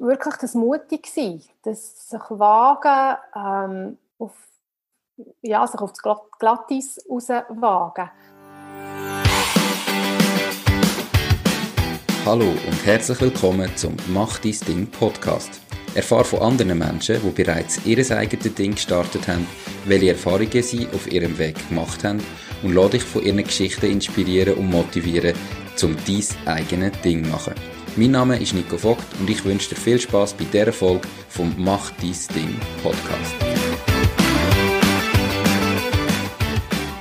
[0.00, 4.32] wirklich das mutig sein, das sich wagen, ähm, auf,
[5.42, 6.02] ja, sich auf das
[6.38, 8.10] Glattis rauswagen.
[12.24, 15.62] Hallo und herzlich willkommen zum Mach dein Ding Podcast.
[15.94, 19.46] Erfahre von anderen Menschen, die bereits ihr eigenes Ding gestartet haben,
[19.86, 22.22] welche Erfahrungen sie auf ihrem Weg gemacht haben
[22.62, 25.34] und lade dich von ihren Geschichten inspirieren und motivieren,
[25.82, 27.77] um dein eigenes Ding zu machen.
[27.98, 31.52] Mein Name ist Nico Vogt und ich wünsche dir viel Spaß bei dieser Folge vom
[31.58, 33.34] Mach dein Ding Podcast.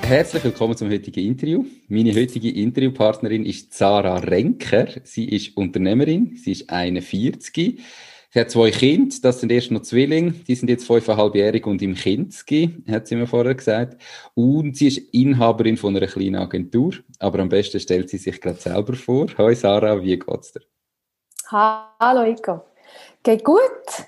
[0.02, 1.66] Herzlich willkommen zum heutigen Interview.
[1.88, 4.88] Meine heutige Interviewpartnerin ist Sarah Renker.
[5.04, 7.52] Sie ist Unternehmerin, sie ist 41.
[7.54, 11.94] Sie hat zwei Kinder, das sind erst noch Zwillinge, die sind jetzt fünfeinhalbjährig und im
[11.94, 14.02] Kinski, hat sie mir vorher gesagt.
[14.34, 18.60] Und sie ist Inhaberin von einer kleinen Agentur, aber am besten stellt sie sich gerade
[18.60, 19.28] selber vor.
[19.38, 20.62] Hallo Sarah, wie geht's dir?
[21.50, 22.60] Hallo Iko.
[23.24, 23.62] Geht gut,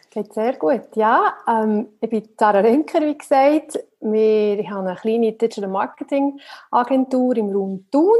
[0.09, 1.37] geht sehr gut, ja.
[1.47, 3.79] Ähm, ich bin Sarah Renker, wie gesagt.
[4.01, 6.37] Wir haben eine kleine Digital Marketing
[6.69, 8.17] Agentur im Raum Thun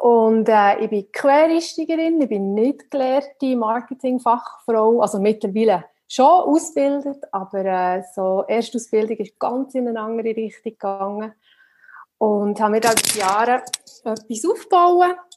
[0.00, 7.64] und äh, ich bin Quereinsteigerin, ich bin nicht gelehrte Marketingfachfrau, also mittlerweile schon ausgebildet, aber
[7.66, 11.34] äh, so Erstausbildung ist ganz in eine andere Richtung gegangen.
[12.16, 13.62] Und habe mir da über Jahre
[14.04, 15.29] etwas aufgebaut.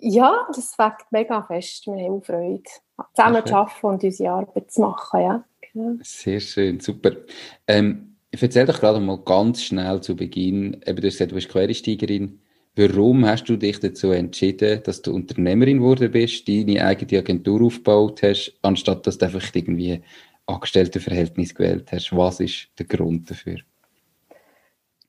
[0.00, 1.86] Ja, das weckt mega fest.
[1.86, 2.62] Wir haben Freude,
[3.14, 3.48] zusammen okay.
[3.48, 5.20] zu arbeiten und unsere Arbeit zu machen.
[5.20, 5.44] Ja.
[5.72, 5.98] Genau.
[6.02, 7.12] Sehr schön, super.
[7.66, 11.34] Ähm, ich erzähle doch gerade mal ganz schnell zu Beginn, eben du hast gesagt, du
[11.34, 12.40] bist Quereinsteigerin.
[12.76, 18.22] Warum hast du dich dazu entschieden, dass du Unternehmerin geworden bist, deine eigene Agentur aufgebaut
[18.22, 20.02] hast, anstatt dass du einfach irgendwie
[20.46, 22.16] Angestelltenverhältnis gewählt hast?
[22.16, 23.58] Was ist der Grund dafür?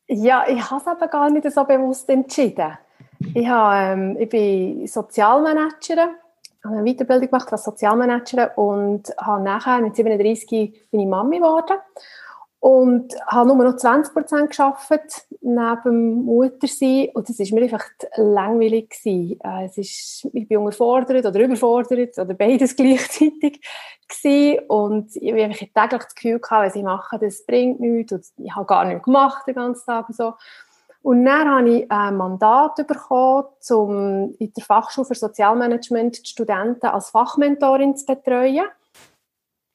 [0.07, 2.77] Ja, ich habe es aber gar nicht so bewusst entschieden.
[3.33, 6.09] Ich, habe, ähm, ich bin Sozialmanagerin,
[6.63, 11.77] habe eine Weiterbildung gemacht als Sozialmanagerin und habe nachher mit 37 bin ich Mami geworden
[12.59, 17.85] und habe nur noch 20 Prozent gearbeitet neben Muttersein und das war mir einfach
[18.17, 19.39] langweilig gewesen.
[19.43, 23.61] Äh, es ist, ich bin unterfordert oder überfordert oder beides gleichzeitig
[24.07, 24.59] gewesen.
[24.67, 28.55] und ich habe täglich das Gefühl gehabt, was ich mache, das bringt nichts und ich
[28.55, 30.33] habe gar nichts gemacht den ganzen Tag und so.
[31.03, 36.85] Und dann habe ich ein Mandat bekommen, um in der Fachschule für Sozialmanagement die Studenten
[36.87, 38.65] als Fachmentorin zu betreuen.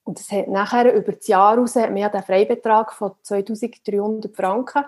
[0.04, 4.84] Und das hat nachher über das Jahr raus, hat mir den Freibetrag von 2300 Franken.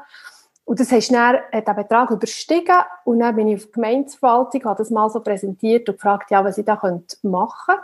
[0.65, 2.77] Und das hast dann, hat den Betrag überstiegen.
[3.05, 6.45] Und dann bin ich auf die Gemeindeverwaltung, habe das mal so präsentiert und gefragt, ja,
[6.45, 7.83] was ich da machen könnte.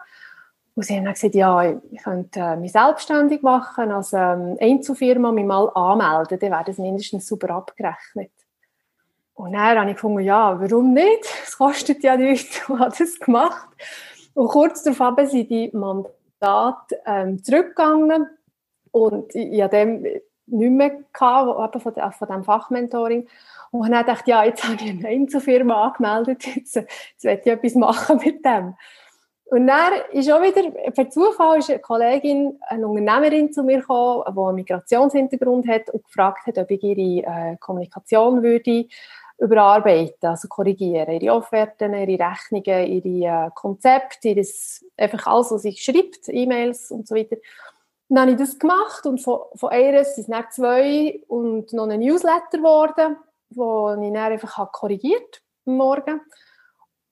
[0.77, 5.31] Und sie haben dann gesagt, ja, ich könnte äh, mich selbstständig machen, als ähm, Einzelfirma
[5.31, 8.33] mich mal anmelden, dann wäre das mindestens super abgerechnet.
[9.35, 11.25] Und dann habe ich gefunden, ja, warum nicht?
[11.45, 12.57] Es kostet ja nichts.
[12.57, 13.69] Ich habe das gemacht.
[14.35, 16.15] Und kurz darauf sind die Mandate
[16.45, 18.29] Mandat ähm, zurückgegangen
[18.91, 20.03] und ich, hatte dem
[20.47, 23.27] nicht mehr gehabt, von, der, von dem Fachmentoring.
[23.71, 27.47] Und dann dachte ich, ja, jetzt habe ich eine Einzelfirma angemeldet, jetzt, jetzt werde ich
[27.47, 28.75] etwas machen mit dem.
[29.47, 34.25] Und dann ist auch wieder, per Zufall ist eine Kollegin, eine Unternehmerin zu mir gekommen,
[34.27, 38.87] die einen Migrationshintergrund hat und gefragt hat, ob ich ihre äh, Kommunikation würde
[39.39, 41.21] überarbeiten, also korrigieren.
[41.21, 47.09] Ihre Offerten, ihre Rechnungen, ihre äh, Konzepte, ihres, einfach alles, was sie schreibt, E-Mails und
[47.09, 47.37] so weiter.
[48.09, 52.01] dann habe ich das gemacht und von, von einer sind es zwei und noch ein
[52.01, 53.17] Newsletter geworden,
[53.51, 56.21] wo ich dann einfach korrigiert am Morgen.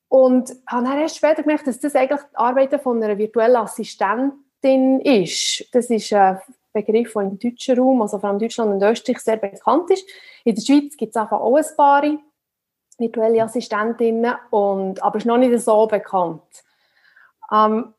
[0.08, 5.00] Und habe dann erst später gemerkt, dass das eigentlich die Arbeit von einer virtuellen Assistentin
[5.00, 5.64] ist.
[5.72, 6.38] Das ist ein
[6.72, 10.08] Begriff, der im deutschen Raum, also vor allem Deutschland und Österreich, sehr bekannt ist.
[10.44, 12.02] In der Schweiz gibt es einfach auch ein paar
[12.98, 16.42] virtuelle Assistentinnen, und, aber es ist noch nicht so bekannt.
[17.52, 17.94] Ähm,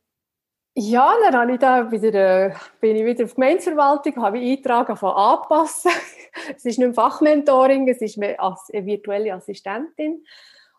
[0.75, 4.57] ja, dann habe ich da wieder, äh, bin ich wieder auf die Gemeindeverwaltung, habe ich
[4.57, 5.91] Eintragen von anpassen.
[6.49, 10.25] es ist nicht ein Fachmentoring, es ist mehr als eine virtuelle Assistentin.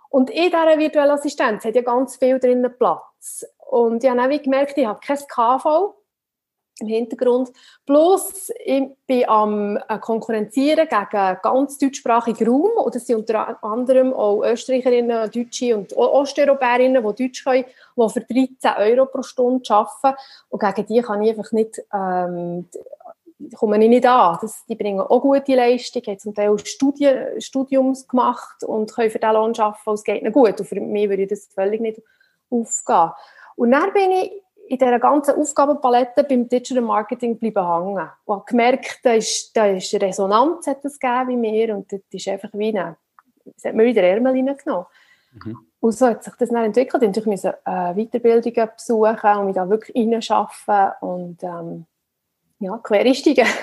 [0.09, 3.45] Und in dieser virtuellen Assistenz hat ja ganz viel drinnen Platz.
[3.71, 5.95] Und ich habe auch gemerkt, ich habe kein KV
[6.81, 7.53] im Hintergrund.
[7.87, 12.71] Plus, ich bin am äh, Konkurrenzieren gegen ganz deutschsprachigen Raum.
[12.85, 17.65] Und das sind unter anderem auch Österreicherinnen, Deutsche und Osteuropäerinnen, die Deutsch können,
[17.97, 18.49] die für 13
[18.79, 20.19] Euro pro Stunde arbeiten.
[20.49, 22.69] Und gegen die kann ich einfach nicht, ähm,
[23.57, 24.39] komme ich nicht an.
[24.41, 29.19] Das, die bringen auch gute Leistung, haben zum Teil Studien, Studiums gemacht und können für
[29.19, 29.91] diesen Lohn arbeiten.
[29.91, 30.59] Und es geht ihnen gut.
[30.59, 32.03] Und für mich würde das völlig nicht
[32.51, 33.11] aufgehen.
[33.57, 38.09] Und dann bin ich in dieser ganzen Aufgabenpalette beim Digital Marketing bleiben hängen.
[38.25, 42.01] Ich habe gemerkt, da ist, da ist Resonanz hat es gegeben bei mir und das
[42.11, 42.97] ist einfach wie eine,
[43.57, 44.87] es hat mir wieder Ärmel reingenommen.
[45.33, 45.59] Mhm.
[45.81, 47.17] Und so hat sich das dann entwickelt.
[47.17, 51.87] Ich musste äh, Weiterbildungen besuchen und mich da wirklich reinschaffen und ähm,
[52.59, 53.47] ja, Quereinsteigen.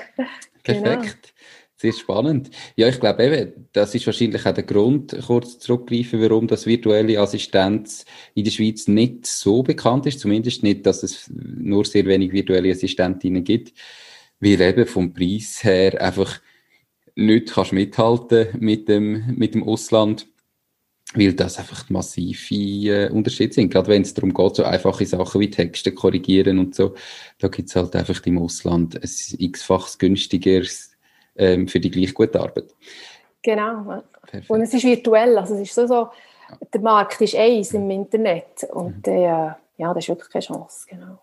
[0.63, 0.91] Genau.
[0.91, 1.33] Perfekt.
[1.33, 1.60] Genau.
[1.81, 2.51] Sehr spannend.
[2.75, 7.19] Ja, ich glaube eben, das ist wahrscheinlich auch der Grund, kurz zurückgreifen, warum das virtuelle
[7.19, 8.05] Assistenz
[8.35, 10.19] in der Schweiz nicht so bekannt ist.
[10.19, 13.73] Zumindest nicht, dass es nur sehr wenig virtuelle Assistentinnen gibt.
[14.39, 16.39] Weil eben vom Preis her einfach
[17.15, 20.27] nicht kannst mithalten mit dem, mit dem Ausland
[21.13, 23.69] weil das einfach massive äh, Unterschiede sind.
[23.69, 26.95] Gerade wenn es darum geht, so einfache Sachen wie Texte korrigieren und so,
[27.39, 30.90] da gibt es halt einfach im Ausland ein x-faches günstigeres
[31.35, 32.75] ähm, für die gleich gute Arbeit.
[33.41, 34.03] Genau.
[34.21, 34.49] Perfekt.
[34.49, 36.09] Und es ist virtuell, also es ist so, so
[36.73, 39.13] der Markt ist eins im Internet und mhm.
[39.13, 41.19] äh, ja, das ist wirklich keine Chance, genau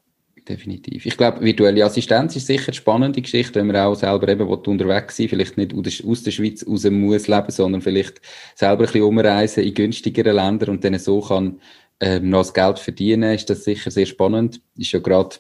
[0.49, 1.07] definitiv.
[1.07, 5.17] Ich glaube, virtuelle Assistenz ist sicher eine spannende Geschichte, wenn man auch selber eben unterwegs
[5.17, 5.75] sein vielleicht nicht
[6.05, 8.21] aus der Schweiz raus muss leben, sondern vielleicht
[8.55, 11.61] selber ein bisschen umreisen in günstigeren Ländern und dann so kann
[12.01, 14.61] ähm, noch das Geld verdienen, ist das sicher sehr spannend.
[14.77, 15.37] Ist ja gerade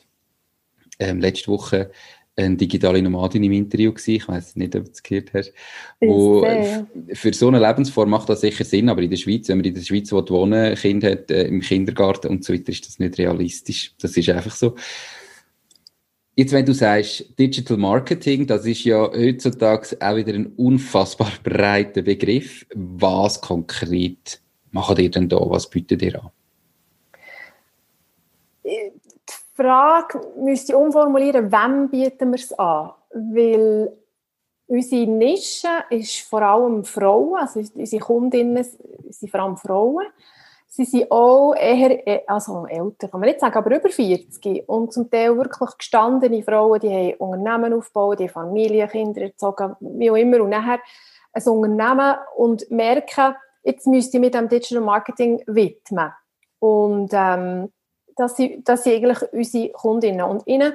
[0.98, 1.90] ähm, letzte Woche
[2.38, 4.10] eine digitale Nomadin im Interview gewesen.
[4.14, 5.52] Ich weiß nicht, ob du es gehört hast.
[6.00, 6.46] Wo,
[7.12, 9.74] für so eine Lebensform macht das sicher Sinn, aber in der Schweiz, wenn man in
[9.74, 13.18] der Schweiz wohnen ein Kind hat, äh, im Kindergarten und so weiter, ist das nicht
[13.18, 13.94] realistisch.
[14.00, 14.76] Das ist einfach so.
[16.36, 22.02] Jetzt, wenn du sagst, Digital Marketing, das ist ja heutzutage auch wieder ein unfassbar breiter
[22.02, 22.64] Begriff.
[22.74, 25.38] Was konkret macht ihr denn da?
[25.40, 26.30] Was bietet ihr an?
[29.58, 32.92] Frage müsste ich umformulieren, wem bieten wir es an?
[33.10, 33.92] Weil
[34.68, 38.64] unsere Nische ist vor allem Frauen, also unsere Kundinnen
[39.10, 40.06] sind vor allem Frauen.
[40.68, 44.68] Sie sind auch eher, also älter, kann man nicht sagen, aber über 40.
[44.68, 49.74] Und zum Teil wirklich gestandene Frauen, die haben Unternehmen aufgebaut, die haben Familien, Kinder erzogen,
[49.80, 50.40] wie auch immer.
[50.40, 50.78] Und nachher
[51.32, 53.34] ein Unternehmen und merken,
[53.64, 56.12] jetzt müsste ich mit dem Digital Marketing widmen.
[56.60, 57.72] Und ähm,
[58.18, 60.22] das sind, das sind eigentlich unsere Kundinnen.
[60.22, 60.74] Und ihnen,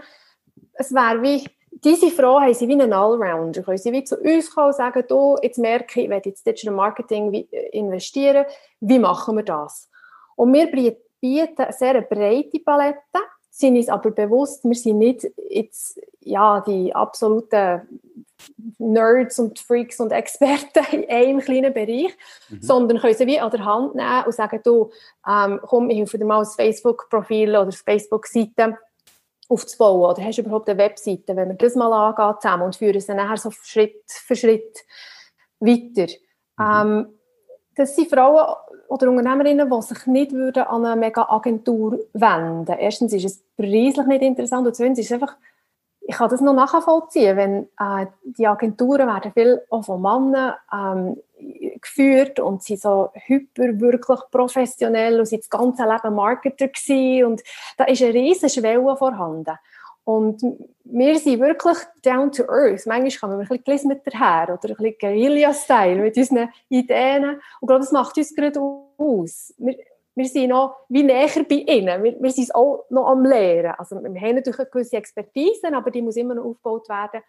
[0.73, 1.43] es wäre wie,
[1.83, 3.63] diese Frau haben sie wie einen Allrounder.
[3.63, 6.45] Können sie wie zu uns kommen und sagen, du, jetzt merke ich, ich werde jetzt
[6.45, 7.33] Digital Marketing
[7.71, 8.45] investieren.
[8.79, 9.89] Wie machen wir das?
[10.35, 12.99] Und wir bieten eine sehr breite Palette,
[13.49, 18.01] sind uns aber bewusst, wir sind nicht jetzt, ja, die absoluten
[18.77, 22.15] Nerds und Freaks und Experten in einem kleinen Bereich,
[22.49, 22.61] mhm.
[22.61, 24.91] sondern können sie wie an der Hand nehmen und sagen, du,
[25.27, 28.77] ähm, komm, ich helfe dir mal ein Facebook-Profil oder eine Facebook-Seite
[29.49, 32.99] aufzubauen oder hast du überhaupt eine Webseite, wenn wir das mal angehen zusammen und führen
[32.99, 34.83] sie nachher so Schritt für Schritt
[35.59, 36.11] weiter.
[36.57, 37.05] Mhm.
[37.05, 37.19] Ähm,
[37.75, 38.55] das sind Frauen
[38.87, 42.77] oder Unternehmerinnen, die sich nicht würden an eine Mega-Agentur wenden.
[42.77, 45.35] Erstens ist es preislich nicht interessant und zweitens ist es einfach
[46.05, 51.17] ich kann das noch nachvollziehen, wenn äh, die Agenturen werden viel auch von Männern ähm,
[51.81, 57.43] geführt und sie so hyper wirklich professionell und sie das ganze Leben Marketer gewesen und
[57.77, 59.57] da ist eine riesige Schwelle vorhanden.
[60.05, 60.41] Und
[60.83, 62.85] wir sind wirklich down to earth.
[62.85, 67.23] Manchmal kommen wir ein bisschen Glismeter her oder ein bisschen Guerilla-Style mit unseren Ideen.
[67.23, 68.59] Und ich glaube, das macht uns gerade
[68.97, 69.53] aus.
[70.15, 72.03] Wir sind noch wie näher bei ihnen.
[72.03, 73.73] Wir, wir sind auch noch am Lehren.
[73.77, 77.21] Also wir haben natürlich eine gewisse Expertise, aber die muss immer noch aufgebaut werden.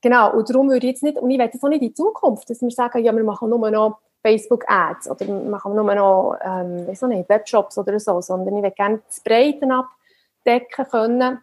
[0.00, 2.50] Genau, und darum würde ich jetzt nicht, und ich werde jetzt auch nicht in Zukunft,
[2.50, 6.86] dass wir sagen, ja, wir machen nur noch Facebook-Ads oder wir machen nur noch, ähm,
[6.86, 11.38] weiß nicht, Webshops oder so, sondern ich würde gerne das Breiten abdecken können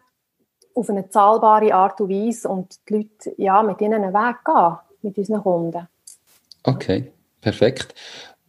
[0.74, 4.78] auf eine zahlbare Art und Weise und die Leute ja, mit ihnen einen Weg gehen,
[5.02, 5.88] mit unseren Kunden.
[6.64, 7.94] Okay, perfekt.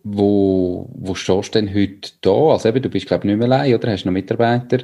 [0.04, 2.32] Wo, wo stehst du denn heute da?
[2.32, 3.92] Also eben, du bist, glaube ich, nicht mehr allein, oder?
[3.92, 4.80] Hast noch Mitarbeiter?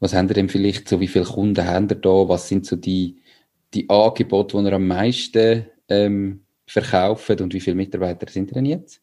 [0.00, 1.00] Was haben ihr denn vielleicht so?
[1.00, 2.28] Wie viele Kunden haben ihr da?
[2.28, 3.20] Was sind so die,
[3.74, 8.66] die Angebote, die ihr am meisten ähm, verkauft und wie viele Mitarbeiter sind ihr denn
[8.66, 9.00] jetzt?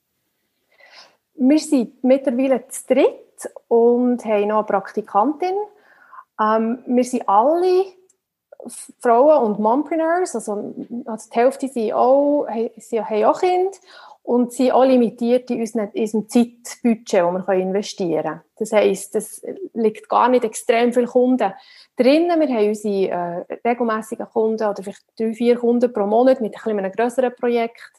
[1.36, 5.56] Wir sind mittlerweile zu dritt und haben noch eine Praktikantin.
[6.40, 7.86] Ähm, wir sind alle
[9.00, 10.76] Frauen und Mompreneurs, also,
[11.06, 13.78] also die Hälfte sind auch, haben, haben auch Kinder
[14.24, 15.90] und sind auch limitiert in unserem,
[16.30, 18.42] Zeitbudget, das wir investieren können.
[18.58, 19.42] Das heisst, es
[19.74, 21.54] liegt gar nicht extrem viele Kunden
[21.96, 22.40] drinnen.
[22.40, 26.78] Wir haben unsere äh, regelmäßigen Kunden oder vielleicht drei, vier Kunden pro Monat mit ein
[26.78, 27.92] einem grösseren Projekt.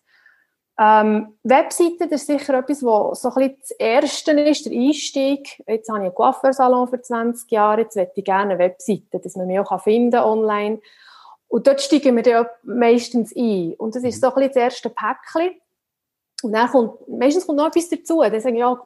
[0.78, 5.62] Ähm, Webseiten, das ist sicher etwas, was so ein bisschen das Erste ist, der Einstieg.
[5.66, 9.36] Jetzt habe ich einen Coiffeursalon für 20 Jahre, jetzt möchte ich gerne eine Webseite, dass
[9.36, 10.80] man mich auch finden online.
[11.48, 13.74] Und dort steigen wir dann meistens ein.
[13.74, 15.60] Und das ist so ein bisschen das erste Päckchen.
[16.42, 18.20] Und dann kommt, meistens kommt noch etwas dazu.
[18.20, 18.80] Dann sagen ja,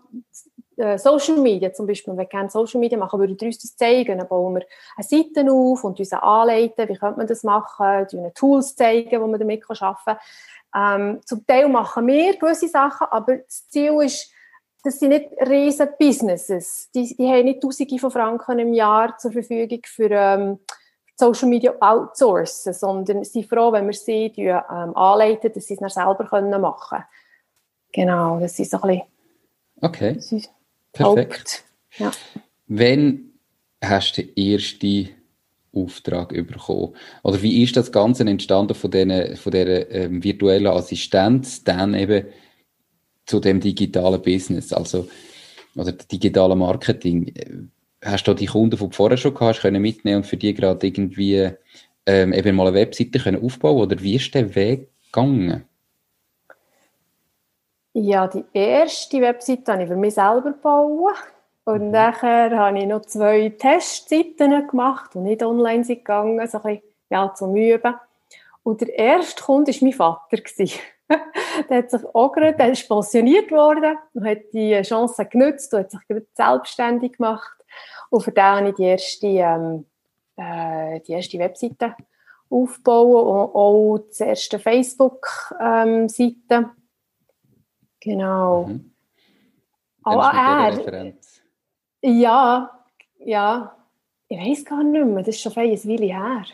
[0.77, 3.77] äh, Social Media zum Beispiel, wenn wir gerne Social Media machen, würden wir uns das
[3.77, 4.19] zeigen.
[4.19, 8.31] Dann bauen wir eine Seite auf und uns anleiten, wie könnte man das machen, die
[8.35, 10.19] Tools zeigen, die man damit arbeiten kann.
[10.75, 14.31] Ähm, zum Teil machen wir gewisse Sachen, aber das Ziel ist,
[14.85, 16.91] das sind nicht riesen Businesses.
[16.95, 20.59] Die, die haben nicht Tausende von Franken im Jahr zur Verfügung für ähm,
[21.17, 25.81] Social Media outsourcen, sondern sie sind froh, wenn wir sie ähm, anleiten, dass sie es
[25.81, 27.05] dann selber machen können.
[27.97, 29.03] Genau, das ist so ein bisschen
[29.81, 30.19] Okay,
[30.93, 31.65] perfekt.
[31.99, 32.12] Ja.
[32.67, 33.33] Wenn
[33.83, 35.09] hast du den ersten
[35.73, 36.95] Auftrag bekommen?
[37.23, 42.26] Oder wie ist das Ganze entstanden von, den, von dieser ähm, virtuellen Assistenz dann eben
[43.25, 45.09] zu dem digitalen Business, also
[45.75, 47.33] oder digitalen Marketing?
[48.05, 50.53] Hast du die Kunden, die du vorher schon gehabt hast, können mitnehmen und für die
[50.53, 51.50] gerade irgendwie
[52.05, 55.65] ähm, eben mal eine Webseite können aufbauen oder wie ist der Weg gegangen?
[57.99, 61.15] Ja, die erste Webseite habe ich für mich selber gebaut.
[61.65, 61.91] Und mhm.
[61.93, 66.83] nachher habe ich noch zwei Testseiten gemacht, die nicht online sind gegangen, so ein bisschen,
[67.09, 67.95] ja, zum Üben.
[68.62, 70.37] Und der erste Kunde war mein Vater.
[71.71, 75.81] der hat sich auch gerade, der ist pensioniert worden und hat die Chance genutzt und
[75.81, 77.65] hat sich gerade selbstständig gemacht.
[78.11, 79.87] Und für den habe ich die erste, ähm,
[80.37, 81.97] äh, die erste Webseite
[82.50, 86.35] aufbauen und auch die erste Facebook-Seite.
[86.50, 86.71] Ähm,
[88.07, 88.67] genau.
[88.67, 88.93] Mhm.
[90.03, 91.13] Auch er.
[92.03, 92.71] Ja,
[93.19, 93.77] ja.
[94.29, 96.45] Ich weiß gar nicht mehr, das ist schon ein Weile her.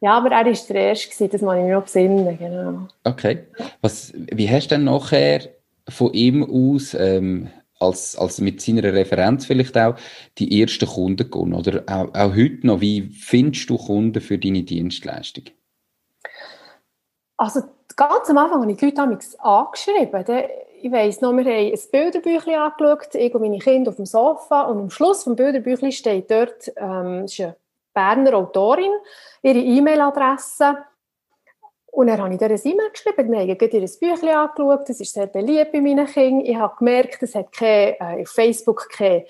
[0.00, 2.88] Ja, aber er war der Erste, das muss ich mir noch besinnen, genau.
[3.04, 3.44] Okay.
[3.80, 5.48] Was, wie hast du denn nachher
[5.88, 7.48] von ihm aus, ähm,
[7.78, 9.96] als, als mit seiner Referenz vielleicht auch,
[10.36, 11.54] die ersten Kunden gewonnen?
[11.54, 15.44] Oder auch, auch heute noch, wie findest du Kunden für deine Dienstleistung?
[17.38, 17.62] Also
[17.96, 19.02] ganz am Anfang habe ich die Leute
[19.38, 20.24] angeschrieben.
[20.82, 24.62] Ich weiss noch, wir haben ein Bilderbüchlein angeschaut, ich und meine Kinder auf dem Sofa.
[24.62, 27.56] Und am Schluss des Bilderbüchlein steht dort, ähm, ist eine
[27.94, 28.92] Berner Autorin,
[29.42, 30.76] ihre E-Mail-Adresse.
[31.86, 35.14] Und dann habe ich ihr ein E-Mail geschrieben, wir haben ihr Büchlein angeschaut, das ist
[35.14, 39.24] sehr beliebt bei meinen Kindern, ich habe gemerkt, es hat keine, äh, auf Facebook keine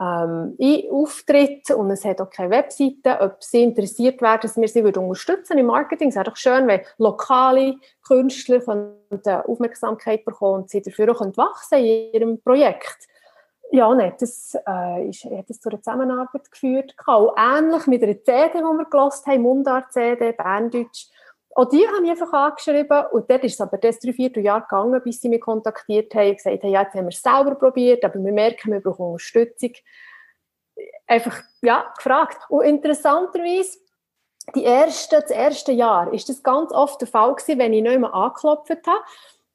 [0.00, 0.56] ähm,
[0.90, 1.70] Auftritt.
[1.70, 5.66] Und es hat auch keine Webseite, ob sie interessiert wären, dass wir sie unterstützen im
[5.66, 6.08] Marketing.
[6.08, 7.76] Es wäre doch schön, wenn lokale
[8.08, 13.06] Künstler von der Aufmerksamkeit bekommen und sie dafür auch wachsen in ihrem Projekt.
[13.70, 16.94] Ja, nein, das, äh, ist, hat das zu einer Zusammenarbeit geführt.
[17.06, 21.08] Auch ähnlich mit einer CD, die wir gelost haben, Mundart-CD, Berndeutsch.
[21.54, 24.62] Auch die haben mich einfach angeschrieben und dort ist es aber das drei, vier Jahre
[24.62, 27.56] gegangen, bis sie mich kontaktiert haben und gesagt haben, ja, jetzt haben wir es selber
[27.56, 29.72] probiert, aber wir merken, wir brauchen Unterstützung.
[31.06, 32.38] Einfach, ja, gefragt.
[32.48, 33.78] Und interessanterweise,
[34.54, 37.98] die erste, das erste Jahr ist das ganz oft der Fall gewesen, wenn ich nicht
[37.98, 39.04] mehr angeklopft habe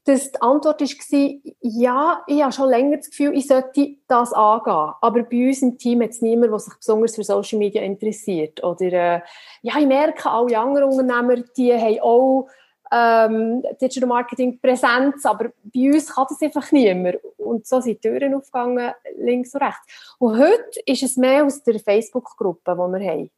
[0.05, 4.91] dass die Antwort war, ja, ich habe schon länger das Gefühl, ich sollte das angehen.
[5.01, 8.62] Aber bei uns im Team hat es niemand, der sich besonders für Social Media interessiert.
[8.63, 9.21] Oder, äh,
[9.62, 12.47] ja, ich merke, alle anderen Unternehmer, die haben auch
[12.91, 17.17] ähm, Digital Marketing Präsenz, aber bei uns kann das einfach niemand.
[17.38, 20.15] Und so sind die Türen aufgegangen, links und rechts.
[20.19, 23.31] Und heute ist es mehr aus der Facebook-Gruppe, die wir haben.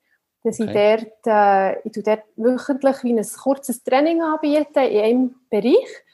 [0.46, 0.96] Dass okay.
[0.98, 6.06] ich, dort, äh, ich dort wöchentlich wie ein kurzes Training anbieten in einem Bereich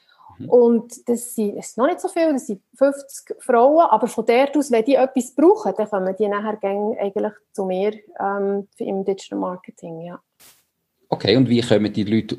[0.42, 0.48] Mhm.
[0.48, 4.24] Und das sind, das ist noch nicht so viel, das sind 50 Frauen, aber von
[4.26, 9.04] dort aus, wenn die etwas brauchen, dann kommen die nachher eigentlich zu mir ähm, im
[9.04, 10.20] Digital Marketing, ja.
[11.08, 12.38] Okay, und wie kommen die Leute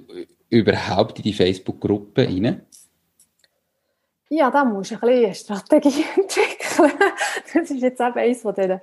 [0.50, 2.66] überhaupt in die Facebook-Gruppe rein?
[4.30, 6.92] Ja, da musst du ein bisschen eine Strategie entwickeln.
[7.54, 8.82] Das ist jetzt auch eines von diesen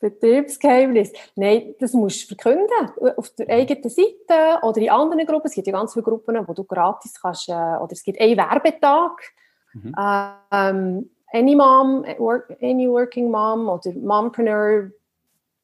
[0.00, 1.12] Betriebsgeheimnis.
[1.34, 2.68] Nein, das musst du verkünden.
[3.16, 5.46] Auf der eigenen Seite oder in anderen Gruppen.
[5.46, 8.36] Es gibt ja ganz viele Gruppen, wo du gratis kannst, äh, oder es gibt einen
[8.36, 9.22] Werbetag.
[9.72, 9.94] Mhm.
[10.52, 14.90] Ähm, any Mom, work, Any Working Mom oder Mompreneur,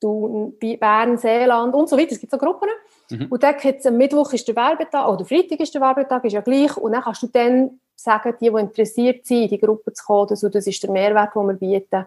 [0.01, 2.13] du, Bern, Seeland und so weiter.
[2.13, 2.69] Es gibt so Gruppen.
[3.11, 3.27] Mhm.
[3.31, 6.41] Und dann gibt's, am Mittwoch ist der Werbetag, oder Freitag ist der Werbetag, ist ja
[6.41, 6.77] gleich.
[6.77, 10.31] Und dann kannst du dann sagen, die, die interessiert sind, in die Gruppe zu kommen,
[10.31, 12.07] also das ist der Mehrwert, den wir bieten.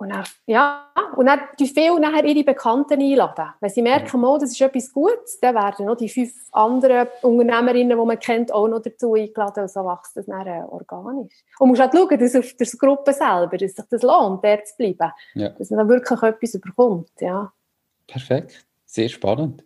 [0.00, 3.50] Und dann, ja, und dann die viele nachher ihre Bekannten einladen.
[3.60, 7.98] Wenn sie merken, oh, das ist etwas Gutes, dann werden noch die fünf anderen Unternehmerinnen,
[7.98, 9.64] die man kennt, auch noch dazu eingeladen.
[9.64, 11.44] Und so wächst das dann äh, organisch.
[11.58, 14.64] Und man muss halt schauen, dass auf der Gruppe selber, dass sich das lohnt, der
[14.64, 15.12] zu bleiben.
[15.34, 15.50] Ja.
[15.50, 17.52] Dass man dann wirklich etwas überkommt, ja.
[18.06, 18.64] Perfekt.
[18.86, 19.64] Sehr spannend.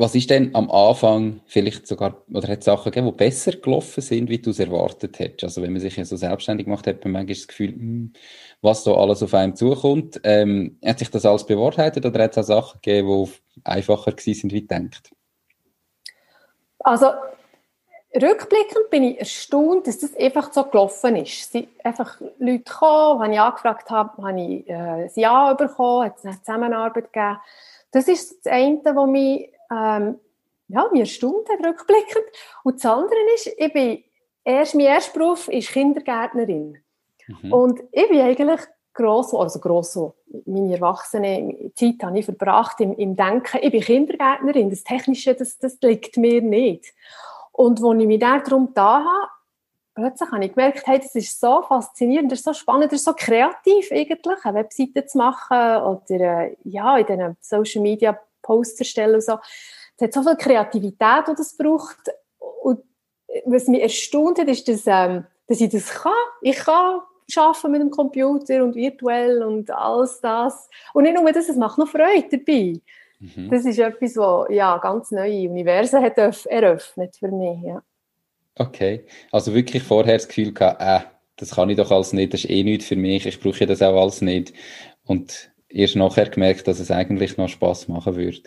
[0.00, 4.00] Was ist denn am Anfang vielleicht sogar, oder hat es Sachen gegeben, die besser gelaufen
[4.00, 5.42] sind, wie du es erwartet hättest?
[5.42, 8.12] Also wenn man sich ja so selbstständig gemacht hat, man manchmal das Gefühl, hm,
[8.62, 10.20] was so alles auf einem zukommt.
[10.22, 14.52] Ähm, hat sich das alles bewahrheitet oder hat es auch Sachen gegeben, die einfacher sind,
[14.52, 15.10] wie denkt?
[16.78, 17.08] Also
[18.14, 21.32] rückblickend bin ich erstaunt, dass das einfach so gelaufen ist.
[21.32, 26.04] Es sind einfach Leute gekommen, wenn ich angefragt habe, habe ich äh, ein Ja bekommen,
[26.04, 27.38] hat es eine Zusammenarbeit gegeben.
[27.90, 30.18] Das ist das eine, was mich ähm,
[30.68, 32.24] ja, mir erstaunt hat, rückblickend.
[32.62, 34.04] Und das andere ist, ich bin
[34.44, 36.78] erst, mein erster Beruf ist Kindergärtnerin.
[37.26, 37.52] Mhm.
[37.52, 38.60] Und ich bin eigentlich
[38.94, 39.98] gross, also gross
[40.44, 45.58] meine erwachsene Zeit habe ich verbracht im, im Denken, ich bin Kindergärtnerin, das Technische, das,
[45.58, 46.92] das liegt mir nicht.
[47.52, 49.28] Und als ich mich darum da habe,
[49.94, 53.04] plötzlich habe ich gemerkt, hey, das ist so faszinierend, das ist so spannend, das ist
[53.04, 58.80] so kreativ eigentlich, eine Webseite zu machen oder äh, ja, in diesen Social Media Posts
[58.80, 59.38] erstellen und so.
[59.96, 61.98] Es hat so viel Kreativität, die das braucht.
[62.62, 62.80] Und
[63.44, 66.12] was mich erstaunt hat, ist, dass, ähm, dass ich das kann.
[66.40, 67.00] Ich kann
[67.36, 70.70] arbeiten mit dem Computer und virtuell und alles das.
[70.94, 72.80] Und nicht nur das, es macht noch Freude dabei.
[73.20, 73.50] Mhm.
[73.50, 77.62] Das ist etwas, was ja, ganz neue Universen hat eröffnet für mich.
[77.64, 77.82] Ja.
[78.54, 81.00] Okay, also wirklich vorher das Gefühl gehabt, äh,
[81.36, 83.82] das kann ich doch alles nicht, das ist eh nichts für mich, ich brauche das
[83.82, 84.52] auch alles nicht.
[85.04, 88.42] Und erst nachher gemerkt, dass es eigentlich noch Spaß machen würde.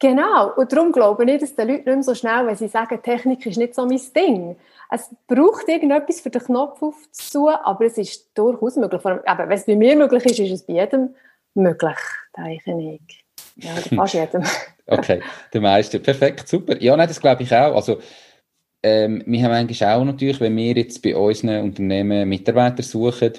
[0.00, 3.00] Genau, und darum glaube ich, dass die Leute nicht mehr so schnell, wenn sie sagen,
[3.02, 4.56] Technik ist nicht so mein Ding.
[4.90, 9.02] Es braucht irgendetwas für den Knopf aufzutun, aber es ist durchaus möglich.
[9.04, 11.14] Aber wenn es bei mir möglich ist, ist es bei jedem
[11.54, 11.96] möglich,
[12.36, 13.24] denke ich.
[13.56, 14.42] Ja, fast jedem.
[14.86, 16.00] okay, der meiste.
[16.00, 16.80] Perfekt, super.
[16.82, 17.74] Ja, nein, das glaube ich auch.
[17.74, 17.98] Also,
[18.82, 23.32] ähm, wir haben eigentlich auch natürlich, wenn wir jetzt bei unseren Unternehmen Mitarbeiter suchen,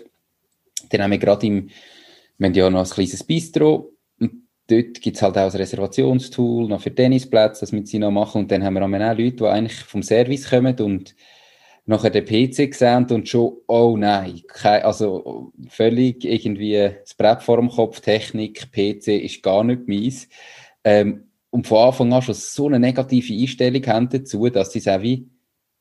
[0.90, 1.70] dann haben wir gerade im,
[2.38, 4.32] wir haben ja noch ein kleines Bistro und
[4.68, 8.42] dort gibt es halt auch ein Reservationstool noch für Tennisplätze, das wir sie noch machen
[8.42, 11.16] und dann haben wir auch Leute, die eigentlich vom Service kommen und
[11.86, 17.58] nachher den PC gesehen und schon, oh nein, kein, also völlig irgendwie das Brett vor
[17.58, 20.28] dem Kopf, Technik, PC ist gar nicht meins.
[20.84, 24.88] Ähm, und von Anfang an schon so eine negative Einstellung haben dazu, dass sie es
[24.88, 25.30] auch wie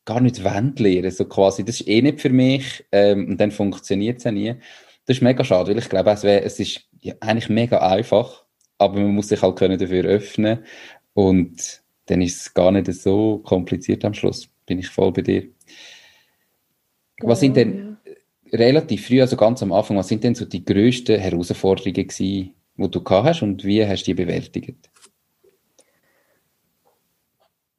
[0.04, 1.10] gar nicht wollen lernen.
[1.10, 4.54] So quasi, das ist eh nicht für mich ähm, und dann funktioniert es auch nie.
[5.06, 8.44] Das ist mega schade, weil ich glaube, es, wär, es ist ja, eigentlich mega einfach,
[8.78, 10.64] aber man muss sich halt können dafür öffnen
[11.12, 14.48] und dann ist es gar nicht so kompliziert am Schluss.
[14.66, 15.48] Bin ich voll bei dir.
[17.20, 17.96] Was sind denn
[18.52, 22.90] relativ früh, also ganz am Anfang, was sind denn so die grössten Herausforderungen gewesen, die
[22.90, 24.90] du gehabt hast und wie hast du die bewältigt?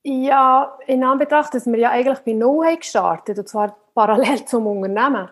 [0.04, 4.68] Ja, in Anbetracht, dass wir ja eigentlich bei Null haben gestartet, und zwar parallel zum
[4.68, 5.30] Unternehmen,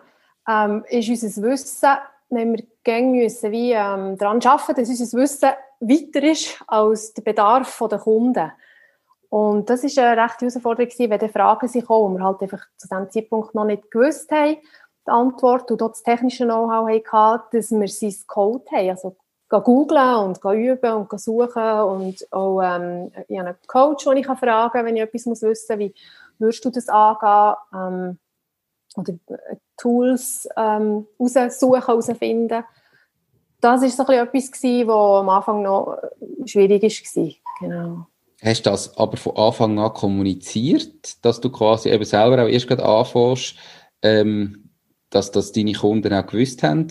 [0.48, 1.88] ähm, ist unser Wissen,
[2.30, 7.22] wenn wir gehen müssen, wie ähm, daran arbeiten, dass unser Wissen weiter ist als der
[7.22, 8.52] Bedarf der Kunden.
[9.28, 12.42] Und das ist eine rechte Herausforderung gewesen, wenn die Fragen sich kommen, und wir halt
[12.42, 14.58] einfach zu diesem Zeitpunkt noch nicht gewusst haben,
[15.06, 19.16] die Antwort und dort das technische Know-how hatten, dass wir sein Code haben, also
[19.48, 24.72] googlen und üben und suchen und auch ähm, ich habe einen Coach, den ich fragen
[24.72, 25.94] kann, wenn ich etwas wissen muss, wie
[26.38, 27.54] würdest du das angehen?
[27.72, 28.18] Ähm,
[28.94, 32.64] oder äh, Tools ähm, raussuchen, herausfinden.
[33.60, 35.96] Das war so etwas, gewesen, was am Anfang noch
[36.44, 37.30] schwierig war.
[37.60, 38.06] Genau.
[38.42, 42.68] Hast du das aber von Anfang an kommuniziert, dass du quasi eben selber auch erst
[42.68, 43.54] gerade anfängst,
[44.02, 44.70] ähm,
[45.08, 46.88] dass das deine Kunden auch gewusst haben?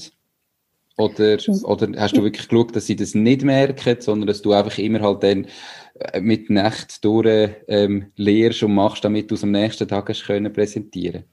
[0.97, 4.77] Oder, oder hast du wirklich geschaut, dass sie das nicht merken, sondern dass du einfach
[4.77, 5.47] immer halt dann
[5.95, 10.25] äh, mit Nacht durch ähm, lehrst und machst, damit du es am nächsten Tag hast
[10.25, 11.25] können präsentieren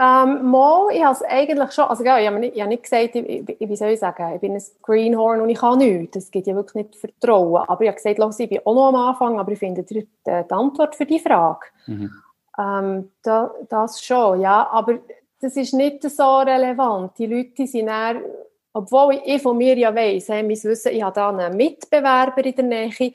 [0.00, 2.84] ähm, mal, ich habe es eigentlich schon, also ja, ich habe nicht, ich habe nicht
[2.84, 6.14] gesagt, ich, ich, wie soll ich sagen, ich bin ein Greenhorn und ich kann nichts,
[6.14, 8.88] das gibt ja wirklich nicht Vertrauen, aber ich habe gesagt, los, ich bin auch noch
[8.88, 11.66] am Anfang, aber ich finde die, die Antwort für die Frage.
[11.86, 12.12] Mhm.
[12.56, 14.98] Ähm, da, das schon, ja, aber
[15.40, 17.18] das ist nicht so relevant.
[17.18, 18.22] Die Leute sind dann,
[18.72, 22.54] obwohl ich von mir ja weiss, hey, mein Wissen, ich habe da einen Mitbewerber in
[22.54, 23.12] der Nähe,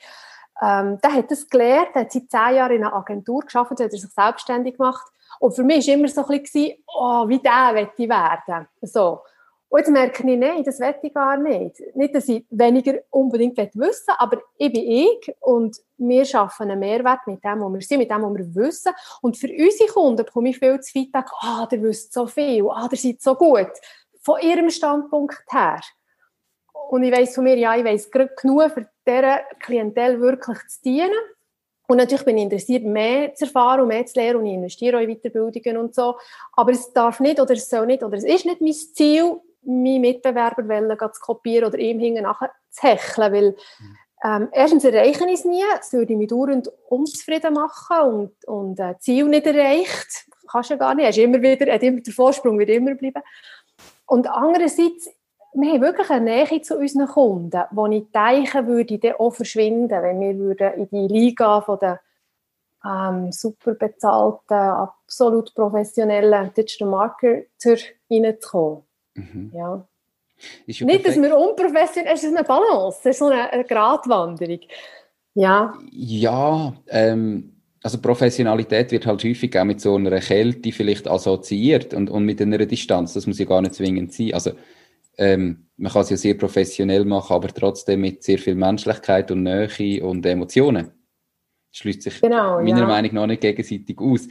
[0.62, 3.92] ähm, der hat das gelernt, der hat seit zehn Jahren in einer Agentur gearbeitet, hat
[3.92, 5.10] er sich selbstständig gemacht.
[5.44, 8.66] Und für mich war immer so ein bisschen, oh, wie der möchte ich werden.
[8.80, 9.20] So.
[9.68, 11.82] Und jetzt merke ich, nein, das will ich gar nicht.
[11.94, 16.80] Nicht, dass ich weniger unbedingt wissen will, aber ich bin ich und wir schaffen einen
[16.80, 18.94] Mehrwert mit dem, was wir sind, mit dem, was wir wissen.
[19.20, 22.88] Und für unsere Kunden bekomme ich viel das Feedback, ah, der wisst so viel, ah,
[22.88, 23.68] der seid so gut.
[24.22, 25.78] Von ihrem Standpunkt her.
[26.88, 31.12] Und ich weiss von mir, ja, ich weiss genug, für diese Klientel wirklich zu dienen.
[31.86, 34.96] Und natürlich bin ich interessiert, mehr zu erfahren und mehr zu lernen und ich investiere
[34.96, 36.16] auch in Weiterbildungen und so.
[36.52, 40.00] Aber es darf nicht oder es soll nicht oder es ist nicht mein Ziel, meinen
[40.00, 43.56] Mitbewerber wollen, zu kopieren oder ihm hinten nachher zu hecheln, weil
[44.24, 48.94] ähm, erstens erreiche ich es nie, es würde mich dauernd unzufrieden machen und, und äh,
[48.98, 52.58] Ziel nicht erreicht, kannst du ja gar nicht, hast immer wieder, hat immer, der Vorsprung
[52.58, 53.22] wird immer bleiben.
[54.06, 55.10] Und andererseits,
[55.54, 59.90] wir haben wirklich eine Nähe zu unseren Kunden, wo ich denke, würde dann auch verschwinden,
[59.90, 61.98] wenn wir würden in die Liga von den
[62.84, 67.76] ähm, super bezahlten, absolut professionellen Digital Marketer
[68.10, 68.82] reinzukommen.
[69.14, 69.52] Mhm.
[69.54, 69.86] Ja.
[70.66, 71.06] Nicht, perfekt.
[71.06, 74.60] dass wir unprofessionell, es ist eine Balance, es ist so eine, eine Gratwanderung.
[75.34, 75.74] Ja.
[75.90, 82.10] Ja, ähm, also Professionalität wird halt häufig auch mit so einer Kälte vielleicht assoziiert und,
[82.10, 83.14] und mit einer Distanz.
[83.14, 84.34] Das muss ja gar nicht zwingend sein.
[84.34, 84.52] Also
[85.18, 89.42] ähm, man kann es ja sehr professionell machen, aber trotzdem mit sehr viel Menschlichkeit und
[89.42, 90.86] Nähe und Emotionen.
[90.86, 92.86] Das schließt sich genau, meiner ja.
[92.86, 94.28] Meinung nach nicht gegenseitig aus.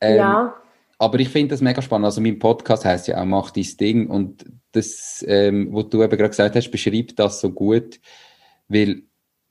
[0.00, 0.54] Ähm, ja.
[0.98, 2.04] Aber ich finde das mega spannend.
[2.04, 6.16] Also mein Podcast heißt ja auch «Mach dein Ding» und das, ähm, was du eben
[6.16, 7.98] gerade gesagt hast, beschreibt das so gut,
[8.68, 9.02] weil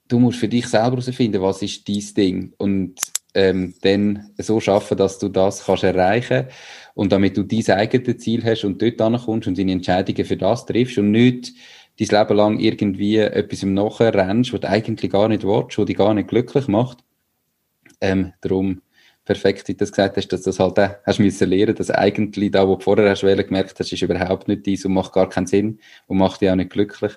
[0.07, 2.99] du musst für dich selber herausfinden, was ist dein Ding und
[3.33, 6.47] ähm, dann so schaffen, dass du das kannst erreichen
[6.93, 10.65] und damit du dein eigenes Ziel hast und dort ankommst und deine Entscheidungen für das
[10.65, 11.53] triffst und nicht
[11.99, 15.85] dein Leben lang irgendwie etwas im Nachher rennst, was du eigentlich gar nicht willst, was
[15.85, 16.99] dich gar nicht glücklich macht.
[17.99, 18.81] Ähm, darum
[19.25, 21.91] perfekt, wie du das gesagt hast, dass du das halt auch hast müssen lernen, dass
[21.91, 25.29] eigentlich da, wo du vorher hast gemerkt hast, ist überhaupt nicht dies und macht gar
[25.29, 27.13] keinen Sinn und macht dich auch nicht glücklich.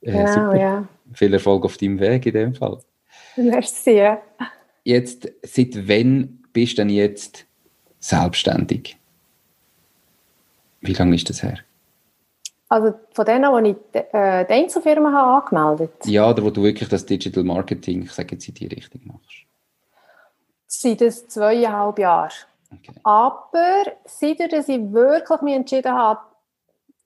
[0.00, 0.56] Äh, genau, super.
[0.56, 0.88] Ja.
[1.14, 2.78] Viel Erfolg auf deinem Weg in dem Fall.
[3.36, 4.16] Merci.
[4.84, 7.46] Jetzt, seit wann bist du denn jetzt
[8.00, 8.96] selbstständig?
[10.80, 11.58] Wie lange ist das her?
[12.68, 16.88] Also von denen, wo ich äh, die Einzelfirma habe angemeldet Ja, oder wo du wirklich
[16.88, 19.44] das Digital Marketing, ich sage jetzt in die Richtung machst.
[20.66, 22.32] Seit das zweieinhalb Jahre.
[22.72, 22.98] Okay.
[23.04, 26.20] Aber seit dass ich wirklich mich entschieden habe,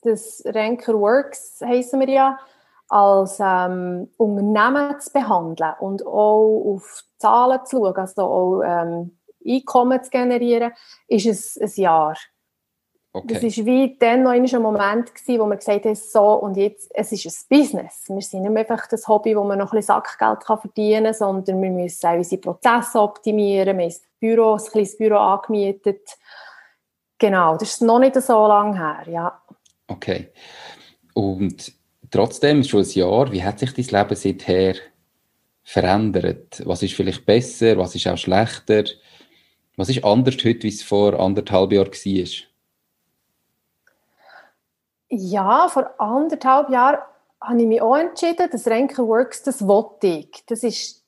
[0.03, 2.39] das Ranker Works heißen wir ja,
[2.89, 10.03] als ähm, Unternehmen zu behandeln und auch auf Zahlen zu schauen, also auch ähm, Einkommen
[10.03, 10.73] zu generieren,
[11.09, 12.17] ist es ein Jahr.
[13.17, 13.41] Okay.
[13.41, 16.91] Das war wie dann noch ein Moment gewesen, wo man gesagt hat, so und jetzt,
[16.95, 18.05] es ist ein Business.
[18.09, 21.05] Wir sind nicht mehr einfach das Hobby, wo man noch ein bisschen Sackgeld kann verdienen
[21.05, 23.79] kann, sondern wir müssen auch unsere Prozesse optimieren.
[23.79, 26.07] Wir haben ein Büro, ein kleines Büro angemietet.
[27.17, 29.43] Genau, das ist noch nicht so lange her, ja.
[29.89, 30.31] Okay.
[31.15, 31.73] Und
[32.11, 34.75] trotzdem, schon ein Jahr, wie hat sich dein Leben seither
[35.67, 36.63] verändert?
[36.65, 38.85] Was ist vielleicht besser, was ist auch schlechter?
[39.77, 42.29] Was ist anders heute, wie es vor anderthalb Jahren war?
[45.09, 46.99] Ja, vor anderthalb Jahren
[47.41, 50.45] habe ich mich auch entschieden, dass Renker Works, das wollte ich.
[50.47, 51.05] Das ist,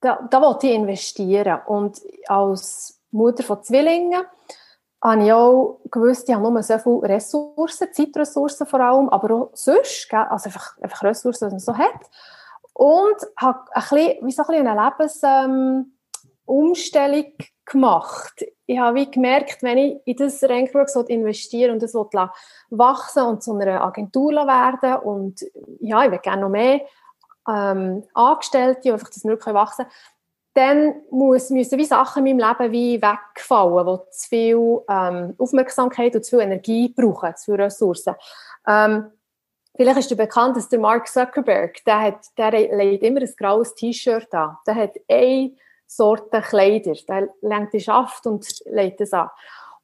[0.00, 1.60] da, da wollte ich investieren.
[1.66, 4.22] Und als Mutter von Zwillingen
[5.02, 9.50] habe ich auch gewusst, ich habe nur so viele Ressourcen, Zeitressourcen vor allem, aber auch
[9.54, 12.00] sonst, also einfach, einfach Ressourcen, die man so hat.
[12.78, 14.92] Und habe ein bisschen, wie so eine
[16.46, 18.44] Lebensumstellung ähm, gemacht.
[18.66, 23.54] Ich habe wie gemerkt, wenn ich in das Rankwork investiere und das wachsen und zu
[23.54, 25.44] einer Agentur werden und
[25.80, 26.82] ja, ich will gerne noch mehr
[27.48, 29.86] ähm, Angestellte, die einfach das nicht wachsen
[30.58, 36.16] dann muss, müssen wie Sachen in meinem Leben wie wegfallen, die zu viel ähm, Aufmerksamkeit
[36.16, 38.16] und zu viel Energie brauchen, zu viele Ressourcen.
[38.66, 39.06] Ähm,
[39.78, 43.74] vielleicht ist dir bekannt, dass der Mark Zuckerberg, der, hat, der legt immer ein graues
[43.76, 44.56] T-Shirt an.
[44.66, 45.52] Der hat eine
[45.86, 46.94] Sorte Kleider.
[47.08, 49.30] Der lenkt die Schaft und legt es an.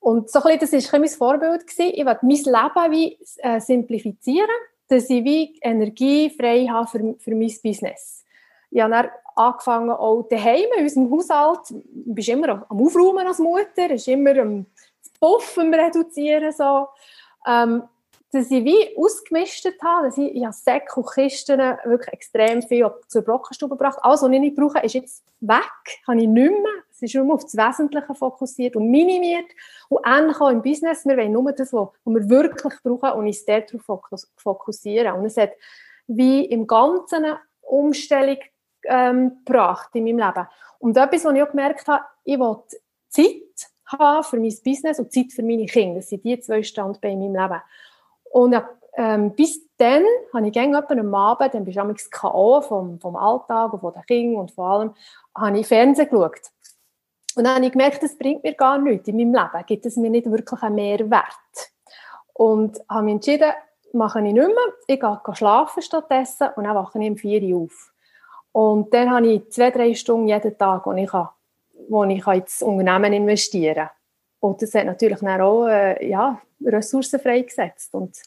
[0.01, 1.67] Und so ein bisschen, das war mein Vorbild.
[1.67, 1.93] Gewesen.
[1.95, 4.51] Ich wollte mein Leben wie, äh, simplifizieren,
[4.89, 8.25] dass ich wie Energie frei habe für, für mein Business.
[8.71, 13.39] Ich habe dann angefangen, auch daheim in unserem Haushalt, du bist immer am Aufräumen als
[13.39, 14.67] Mutter, ist immer am
[15.21, 16.89] Puffen reduzieren, so.
[17.47, 17.85] Ähm,
[18.35, 22.91] dass ich wie ausgemistet habe, dass ich, ich habe Säcke und Kisten wirklich extrem viel
[23.07, 23.99] zur Brockenstube gebracht.
[24.03, 25.61] Alles, was ich nicht brauche, ist jetzt weg,
[26.05, 26.73] kann ich nicht mehr.
[26.91, 29.47] Es ist nur auf das Wesentliche fokussiert und minimiert.
[29.89, 33.45] Und ähnlich auch im Business, wir wollen nur das, was wir wirklich brauchen und uns
[33.45, 34.03] darauf
[34.37, 35.15] fokussieren.
[35.15, 35.53] Und es hat
[36.07, 38.39] wie im Ganzen eine Umstellung
[38.85, 40.49] ähm, gebracht in meinem Leben.
[40.79, 42.57] Und etwas, was ich auch gemerkt habe, ich will
[43.09, 45.97] Zeit haben für mein Business und Zeit für meine Kinder.
[45.97, 47.63] Das sind die zwei Standbeine in meinem Leben.
[48.35, 48.61] Und
[48.97, 50.03] ähm, bis dann
[50.35, 52.61] habe ich gerne am Abend, dann bist du am K.O.
[52.63, 54.95] vom, vom Alltag und von den Kindern und vor allem,
[55.37, 56.51] habe ich Fernsehen geschaut.
[57.37, 59.97] Und dann habe ich gemerkt, das bringt mir gar nichts in meinem Leben, gibt es
[59.97, 61.25] mir nicht wirklich einen Mehrwert.
[62.33, 63.53] Und habe mich entschieden,
[63.93, 64.57] mache ich nicht mehr,
[64.89, 67.93] ich gehe schlafen stattdessen und dann wache ich um 4 Uhr auf.
[68.51, 71.29] Und dann habe ich zwei, drei Stunden jeden Tag, wo ich, kann,
[71.89, 73.91] wo ich ins Unternehmen investieren kann.
[74.41, 77.95] Und das hat natürlich dann auch äh, ja, Ressourcen freigesetzt.
[77.95, 78.23] Und das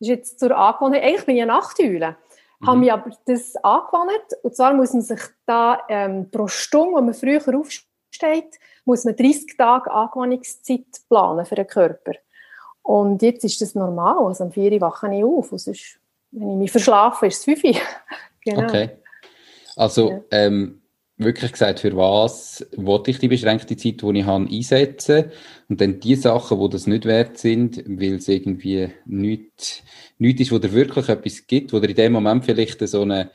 [0.00, 1.02] ist jetzt zur Angewohnheit.
[1.02, 2.16] Eigentlich bin ich eine Nachteule.
[2.60, 2.66] Mhm.
[2.66, 4.34] Habe mich aber das angewandt.
[4.42, 9.16] Und zwar muss man sich da ähm, pro Stunde, wo man früher aufsteht, muss man
[9.16, 12.12] 30 Tage Angewöhnungszeit planen für den Körper.
[12.82, 14.26] Und jetzt ist das normal.
[14.26, 15.52] Also am 4 Uhr wache ich auf.
[15.52, 16.00] Und sonst,
[16.30, 17.74] wenn ich mich verschlafe, ist es 5 Uhr.
[18.44, 18.62] genau.
[18.62, 18.90] Okay.
[19.76, 20.20] Also, ja.
[20.30, 20.79] ähm,
[21.20, 25.26] wirklich gesagt, für was wollte ich die beschränkte Zeit, die ich habe, einsetzen
[25.68, 29.82] und dann die Sachen, wo das nicht wert sind, weil es irgendwie nichts,
[30.18, 33.30] nichts ist, wo dir wirklich etwas gibt, wo dir in dem Moment vielleicht so eine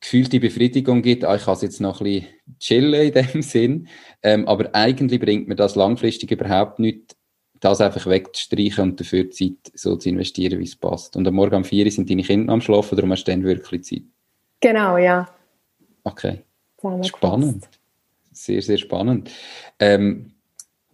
[0.00, 2.26] gefühlte Befriedigung gibt, ah, ich kann es jetzt noch ein bisschen
[2.58, 3.88] chillen in dem Sinn,
[4.22, 7.16] ähm, aber eigentlich bringt mir das langfristig überhaupt nicht,
[7.60, 11.14] das einfach wegzustreichen und dafür Zeit so zu investieren, wie es passt.
[11.16, 13.84] Und am Morgen um vier sind deine Kinder am Schlafen, darum hast du dann wirklich
[13.84, 14.02] Zeit.
[14.60, 15.28] Genau, ja.
[16.04, 16.42] Okay.
[17.02, 17.68] Spannend.
[18.32, 19.30] Sehr, sehr spannend.
[19.78, 20.32] Ähm,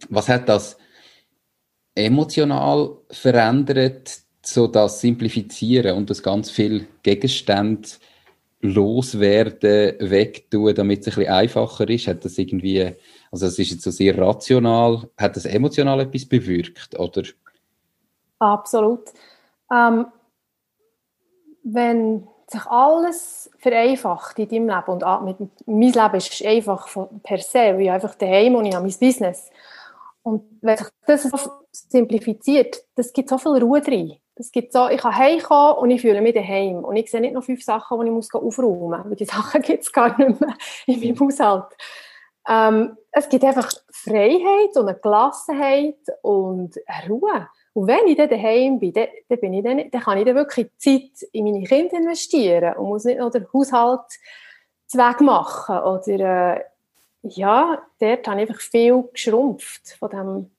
[0.09, 0.77] was hat das
[1.95, 7.89] emotional verändert, so das Simplifizieren und das ganz viel Gegenstände
[8.61, 12.07] loswerden, wegtun, damit es ein bisschen einfacher ist?
[12.07, 12.93] Hat das irgendwie,
[13.31, 17.23] also es ist jetzt so sehr rational, hat das emotional etwas bewirkt, oder?
[18.39, 19.01] Absolut.
[19.71, 20.05] Ähm,
[21.63, 26.87] wenn sich alles vereinfacht in deinem Leben und mit, mein Leben ist einfach
[27.23, 29.49] per se, wie einfach daheim und ich habe mein Business.
[30.23, 31.37] Und wenn sich das so
[31.71, 34.17] simplifiziert, das gibt so viel Ruhe drin.
[34.35, 36.83] Das gibt so, ich kann heimkommen und ich fühle mich daheim.
[36.83, 39.61] Und ich sehe nicht noch fünf Sachen, die ich muss aufräumen muss, weil die Sachen
[39.61, 40.53] gibt es gar nicht mehr
[40.85, 41.65] in meinem Haushalt.
[42.47, 46.75] Ähm, es gibt einfach Freiheit und eine Gelassenheit und
[47.09, 47.47] Ruhe.
[47.77, 50.33] Und wenn ich dann daheim bin, dann, dann, bin ich dann, dann kann ich dann
[50.33, 54.01] wirklich Zeit in meine Kinder investieren und muss nicht noch den Haushalt
[54.87, 55.77] zweck machen.
[55.77, 56.63] Oder, äh,
[57.21, 60.51] ja, dort habe ich einfach viel geschrumpft von dem,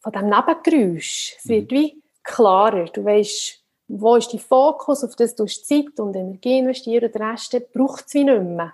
[0.00, 1.36] von dem Nebengeräusch.
[1.36, 1.76] Es wird mhm.
[1.76, 2.86] wie klarer.
[2.86, 7.22] Du weißt, wo ist dein Fokus, auf das du Zeit und Energie investieren und den
[7.22, 8.72] Rest braucht es wie nicht mehr.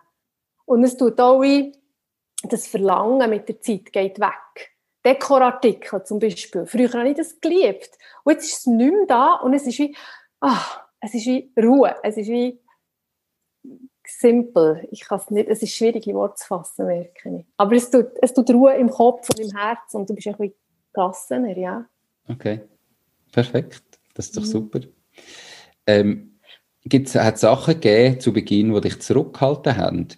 [0.67, 1.73] Und es tut auch wie,
[2.45, 4.70] das Verlangen mit der Zeit geht weg.
[5.05, 6.67] Dekorartikel zum Beispiel.
[6.67, 7.91] Früher habe ich das geliebt.
[8.25, 9.97] Und jetzt ist es nicht mehr da und es ist wie,
[10.41, 10.61] ah,
[11.01, 11.97] es ist wie Ruhe.
[12.03, 12.61] Es ist wie
[14.07, 14.87] simpel.
[14.91, 17.47] Ich kann es nicht, es ist schwierig in Worte zu fassen, merke ich.
[17.57, 20.37] Aber es tut, es tut Ruhe im Kopf und im Herz und du bist ein
[20.37, 20.55] bisschen
[20.93, 21.87] gelassener, ja.
[22.29, 22.61] Okay.
[23.33, 23.83] Perfekt,
[24.15, 24.47] das ist doch mhm.
[24.47, 24.81] super.
[25.87, 26.31] Ähm,
[26.85, 30.09] Gibt's, hat es Sachen gegeben zu Beginn, die dich zurückgehalten haben?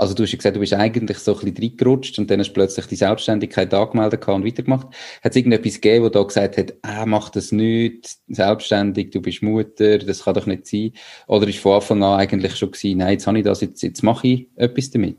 [0.00, 2.48] Also du hast ja gesagt, du bist eigentlich so ein bisschen reingerutscht und dann hast
[2.48, 4.86] du plötzlich die Selbstständigkeit angemeldet und weitergemacht.
[5.22, 9.42] Hat es irgendetwas gegeben, wo da gesagt hat, ah, mach das nicht, selbstständig, du bist
[9.42, 10.92] Mutter, das kann doch nicht sein?
[11.26, 14.02] Oder ist von Anfang an eigentlich schon gewesen, nein, jetzt habe ich das, jetzt, jetzt
[14.02, 15.18] mache ich etwas damit?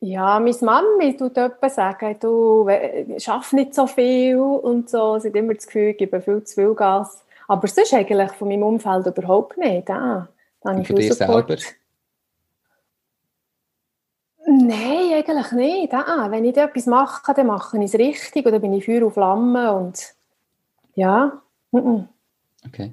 [0.00, 2.68] Ja, meine Mami tut etwas sagen, du
[3.18, 5.20] schaffst nicht so viel und so.
[5.20, 7.24] Sie hat immer das Gefühl, ich gebe viel zu viel Gas.
[7.46, 9.88] Aber sonst eigentlich von meinem Umfeld überhaupt nicht.
[9.88, 10.28] Ah,
[10.62, 11.56] da und für dich selber?
[14.54, 15.94] Nein, eigentlich nicht.
[15.94, 19.12] Ah, wenn ich etwas mache, dann mache ich es richtig oder bin ich Feuer und
[19.12, 20.14] Flamme und
[20.94, 21.40] ja.
[21.70, 22.92] Okay.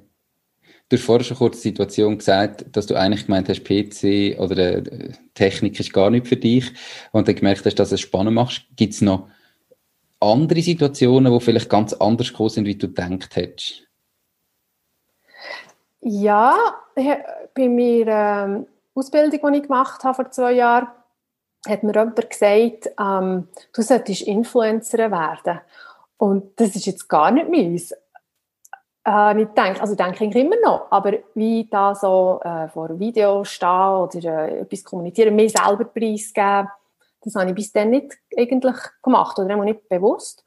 [0.88, 4.56] Du hast vorher schon kurz die Situation gesagt, dass du eigentlich gemeint hast, PC oder
[4.56, 6.72] äh, Technik ist gar nicht für dich
[7.12, 8.66] und dann gemerkt hast, dass es spannend macht.
[8.76, 9.28] Gibt es noch
[10.18, 13.86] andere Situationen, die vielleicht ganz anders gekommen sind, wie du gedacht hättest?
[16.00, 16.56] Ja,
[16.94, 20.88] bei meiner ähm, Ausbildung, die ich gemacht habe vor zwei Jahren,
[21.68, 25.60] hat mir jemand gesagt, ähm, du solltest Influencerin werden.
[26.16, 27.92] Und das ist jetzt gar nicht meins.
[29.06, 33.44] Äh, ich denke, also denke ich immer noch, aber wie da so äh, vor Video
[33.44, 36.68] stehen oder äh, etwas kommunizieren, mir selber preisgeben,
[37.22, 40.44] das habe ich bis dann nicht eigentlich gemacht oder immer nicht bewusst.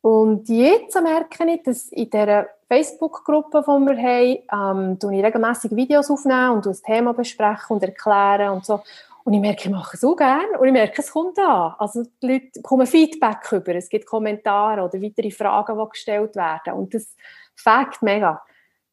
[0.00, 6.10] Und jetzt merke ich, dass in dieser Facebook-Gruppe, die wir haben, ähm, ich regelmäßig Videos
[6.10, 8.80] aufnehmen und das Thema besprechen und erklären und so.
[9.28, 11.74] Und ich merke, ich mache es so gerne und ich merke, es kommt an.
[11.78, 16.72] Also die Leute kommen Feedback über, es gibt Kommentare oder weitere Fragen, die gestellt werden.
[16.72, 17.14] Und das
[17.54, 18.42] fängt mega.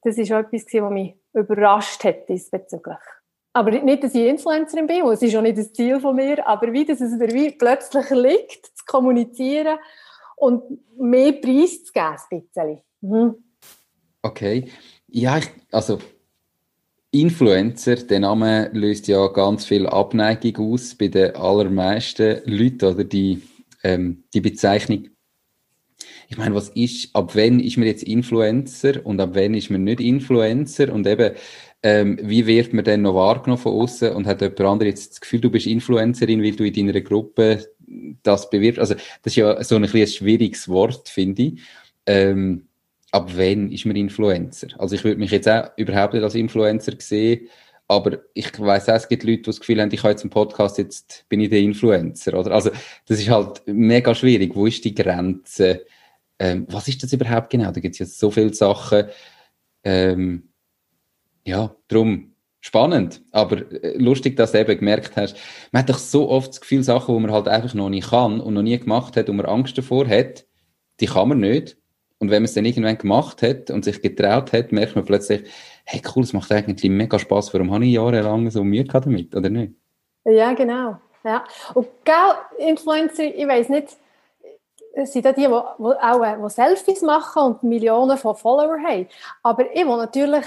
[0.01, 2.97] Das ist etwas, was mich überrascht hat diesbezüglich.
[3.53, 6.73] Aber nicht, dass ich Influencerin bin, das ist auch nicht das Ziel von mir, aber
[6.73, 9.77] wie, dass es mir plötzlich liegt, zu kommunizieren
[10.35, 10.63] und
[10.97, 12.81] mehr Preis zu geben, ein bisschen.
[12.99, 13.35] Mhm.
[14.21, 14.69] Okay.
[15.07, 15.97] Ja, ich, also
[17.21, 23.41] Influencer, der Name löst ja ganz viel Abneigung aus bei den allermeisten Leuten oder die,
[23.83, 25.09] ähm, die Bezeichnung.
[26.27, 29.83] Ich meine, was ist, ab wann ist man jetzt Influencer und ab wann ist man
[29.83, 31.35] nicht Influencer und eben,
[31.83, 35.21] ähm, wie wird man denn noch wahrgenommen von außen und hat jemand andere jetzt das
[35.21, 37.65] Gefühl, du bist Influencerin, weil du in deiner Gruppe
[38.23, 38.79] das bewirbst?
[38.79, 41.61] Also, das ist ja so ein, ein schwieriges Wort, finde ich.
[42.07, 42.67] Ähm,
[43.11, 44.67] ab wann ist man Influencer?
[44.77, 47.47] Also ich würde mich jetzt auch überhaupt nicht als Influencer sehen,
[47.87, 50.31] aber ich weiß auch, es gibt Leute, die das Gefühl haben, ich habe jetzt einen
[50.31, 52.51] Podcast, jetzt bin ich der Influencer, oder?
[52.51, 52.71] Also
[53.05, 54.55] das ist halt mega schwierig.
[54.55, 55.85] Wo ist die Grenze?
[56.39, 57.71] Ähm, was ist das überhaupt genau?
[57.71, 59.05] Da gibt es jetzt so viele Sachen.
[59.83, 60.49] Ähm,
[61.45, 65.37] ja, drum spannend, aber äh, lustig, dass du eben gemerkt hast,
[65.71, 68.41] man hat doch so oft das Gefühl, Sachen, die man halt einfach noch nicht kann
[68.41, 70.45] und noch nie gemacht hat und man Angst davor hat,
[70.99, 71.77] die kann man nicht
[72.19, 75.49] Und wenn man es dann irgendwann gemacht hat und sich getraut hat, merkt man plötzlich,
[75.83, 77.53] hey cool, es macht eigentlich mega Spaß.
[77.53, 79.73] Warum habe ich jahrelang so Mühe damit, oder nicht?
[80.23, 80.97] Ja, genau.
[81.23, 81.43] Ja.
[81.73, 83.89] Und gell, Influencer, ich weiß nicht,
[85.03, 89.07] sind die, die, die auch die Selfies machen und Millionen von Follower haben.
[89.43, 90.45] Aber ich will natürlich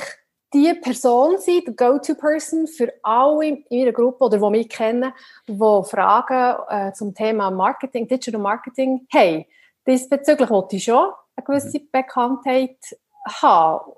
[0.55, 5.13] die Person sein, die Go-To-Person für alle in ihrer Gruppe oder die mich kennen,
[5.47, 9.45] die Fragen äh, zum Thema Marketing, Digital Marketing haben.
[9.87, 11.81] Diesbezüglich wollte ich schon eine gewisse.
[11.81, 12.79] Bekanntheit
[13.25, 13.93] haben.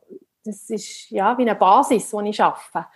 [0.44, 2.86] Das ist ja wie eine Basis, die ich arbeite,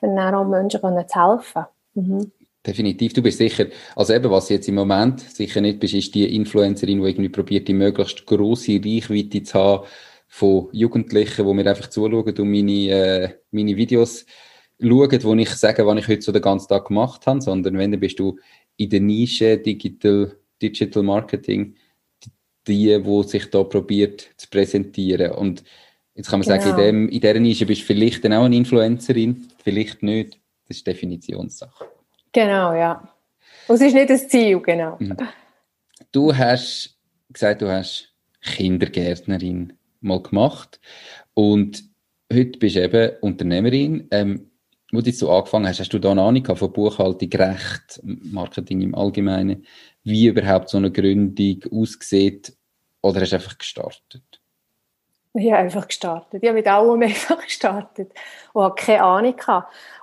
[0.00, 1.66] um auch Menschen zu helfen.
[1.94, 2.32] Mhm.
[2.64, 6.36] Definitiv, du bist sicher, also eben, was jetzt im Moment sicher nicht bist, ist die
[6.36, 9.86] Influencerin, die irgendwie probiert, die möglichst grosse Reichweite zu haben
[10.28, 14.26] von Jugendlichen, wo mir einfach zuschauen und meine, äh, meine Videos
[14.80, 17.90] schauen, wo ich sage, was ich heute so den ganzen Tag gemacht habe, sondern wenn,
[17.90, 18.38] dann bist du
[18.76, 21.74] in der Nische Digital, Digital Marketing
[22.66, 25.32] die, die sich da probiert zu präsentieren.
[25.32, 25.64] Und
[26.14, 26.60] jetzt kann man genau.
[26.60, 26.86] sagen, in, genau.
[26.86, 30.38] dem, in dieser Nische bist du vielleicht dann auch eine Influencerin, vielleicht nicht.
[30.68, 31.86] Das ist Definitionssache.
[32.32, 33.08] Genau, ja.
[33.68, 34.96] Und es ist nicht das Ziel, genau.
[34.98, 35.16] Mhm.
[36.10, 36.98] Du hast
[37.32, 40.80] gesagt, du hast Kindergärtnerin mal gemacht
[41.34, 41.84] und
[42.32, 44.08] heute bist du eben Unternehmerin.
[44.10, 44.52] Ähm,
[44.92, 48.94] wo du so angefangen hast, hast du da eine Ahnung von Buchhaltung, Recht, Marketing im
[48.94, 49.64] Allgemeinen,
[50.04, 52.56] wie überhaupt so eine Gründung aussieht
[53.00, 54.22] oder hast du einfach gestartet?
[55.34, 56.42] Ich habe einfach gestartet.
[56.42, 58.12] Ich habe mit allem einfach gestartet
[58.52, 59.36] und habe keine Ahnung.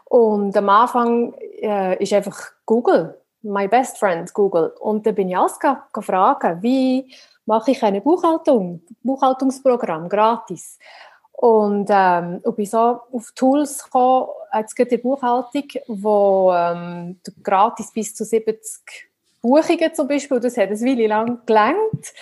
[0.06, 4.74] Und am Anfang äh, ist einfach Google, my best friend Google.
[4.80, 5.60] Und dann bin ich alles
[5.94, 7.14] gefragt, wie
[7.46, 10.80] mache ich eine Buchhaltung, Buchhaltungsprogramm, gratis.
[11.32, 17.94] Und, ähm, ich bin so auf Tools gekommen, jetzt geht die Buchhaltung, wo ähm, gratis
[17.94, 19.09] bis zu 70
[19.42, 22.14] Buchungen zum Beispiel, das hat eine Weile lang gelangt,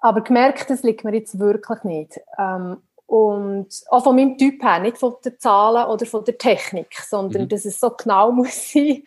[0.00, 2.20] aber gemerkt, das liegt mir jetzt wirklich nicht.
[2.38, 6.94] Ähm, und auch von meinem Typ her, nicht von den Zahlen oder von der Technik,
[6.94, 7.48] sondern mhm.
[7.48, 9.04] dass es so genau muss sein.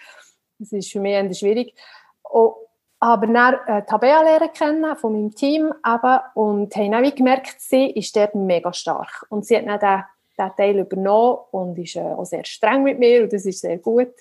[0.58, 1.76] Das ist für mich eher schwierig.
[2.24, 2.54] Und,
[3.02, 7.92] aber dann äh, Tabea lernen kennen von meinem Team eben, und haben auch gemerkt, sie
[7.92, 9.26] ist dort mega stark.
[9.30, 10.04] Und sie hat dann den,
[10.38, 13.78] den Teil übernommen und ist äh, auch sehr streng mit mir und das ist sehr
[13.78, 14.14] gut.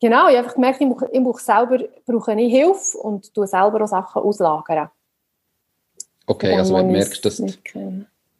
[0.00, 3.46] Genau, ich habe einfach gemerkt, ich brauche, ich brauche selber brauche ich Hilfe und tue
[3.46, 4.90] selber auch Sachen auslagern.
[6.26, 7.42] Okay, also wenn du merkst, dass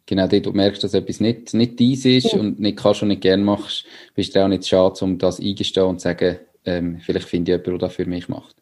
[0.05, 2.39] genau dort, du merkst, dass etwas nicht, nicht deins ist ja.
[2.39, 5.87] und nicht kannst und nicht gerne machst, bist du auch nicht schade, um das eingestehen
[5.87, 8.55] und zu sagen, ähm, vielleicht finde ich jemanden, der das für mich macht.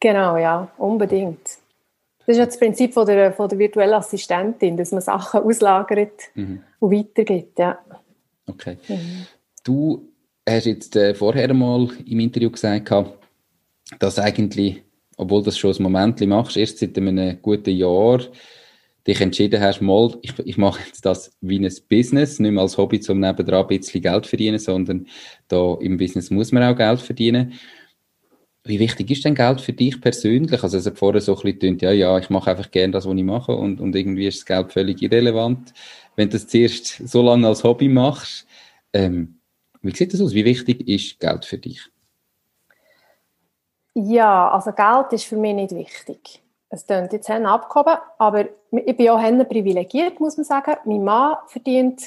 [0.00, 1.46] Genau, ja, unbedingt.
[2.20, 6.30] Das ist ja das Prinzip von der, von der virtuellen Assistentin, dass man Sachen auslagert
[6.34, 6.62] mhm.
[6.78, 7.78] und weitergibt, ja.
[8.46, 8.78] Okay.
[8.88, 9.26] Mhm.
[9.62, 10.09] Du
[10.48, 12.92] hast jetzt äh, vorher mal im Interview gesagt,
[13.98, 14.82] dass eigentlich,
[15.16, 18.20] obwohl das schon ein Moment machst, erst seit einem guten Jahr,
[19.06, 22.76] dich entschieden hast, mal, ich, ich mache jetzt das wie ein Business, nicht mehr als
[22.76, 25.06] Hobby, um nebendran ein bisschen Geld verdienen, sondern
[25.48, 27.54] da im Business muss man auch Geld verdienen.
[28.64, 30.62] Wie wichtig ist denn Geld für dich persönlich?
[30.62, 33.06] Also es hat vorher so ein bisschen gedacht, ja, ja, ich mache einfach gerne das,
[33.06, 35.72] was ich mache und, und irgendwie ist das Geld völlig irrelevant.
[36.14, 38.46] Wenn du das zuerst so lange als Hobby machst,
[38.92, 39.39] ähm,
[39.82, 40.34] wie sieht das aus?
[40.34, 41.80] Wie wichtig ist Geld für dich?
[43.94, 49.10] Ja, also Geld ist für mich nicht wichtig es klingt jetzt abgehoben, aber ich bin
[49.10, 50.76] auch privilegiert, muss man sagen.
[50.84, 52.02] Mein Mann verdient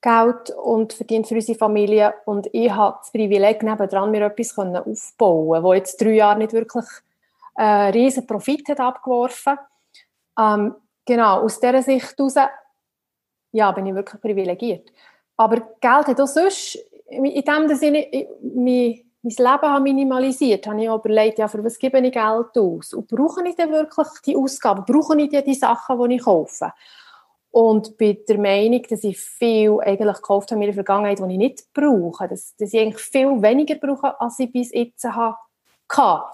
[0.00, 5.62] Geld und verdient für unsere Familie und ich habe das Privileg, nebenan mir etwas aufbauen
[5.62, 6.84] wo jetzt drei Jahre nicht wirklich
[7.54, 9.58] äh, riesen Profit hat abgeworfen.
[10.38, 10.74] Ähm,
[11.06, 12.34] genau, aus dieser Sicht heraus,
[13.52, 14.90] ja, bin ich wirklich privilegiert.
[15.36, 16.78] Aber Geld hat auch sonst,
[17.10, 21.98] in dem Sinne, ich, mein Leben habe minimalisiert, habe ich überlegt, ja, für was gebe
[21.98, 22.94] ich Geld aus?
[22.94, 24.84] Und brauche ich denn wirklich die Ausgaben?
[24.86, 26.72] Brauche ich denn die Sachen, die ich kaufe?
[27.50, 31.38] Und bin der Meinung, dass ich viel eigentlich gekauft habe in der Vergangenheit, die ich
[31.38, 32.28] nicht brauche.
[32.28, 35.36] Dass, dass ich eigentlich viel weniger brauche, als ich bis jetzt habe,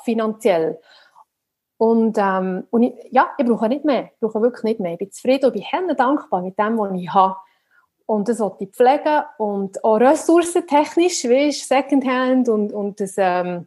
[0.04, 0.78] finanziell.
[1.78, 4.10] Und, ähm, und ich, ja, ich brauche nicht mehr.
[4.12, 4.92] Ich brauche wirklich nicht mehr.
[4.92, 7.36] Ich bin zufrieden und bin dankbar mit dem, was ich habe.
[8.06, 13.66] Und das wollte ich pflegen und auch ressourcentechnisch, wie ist Secondhand und, und das, ähm,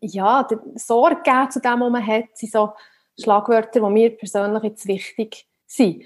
[0.00, 2.72] ja, Sorge geben zu dem, was man hat, sind so
[3.18, 6.04] Schlagwörter, die mir persönlich jetzt wichtig sind.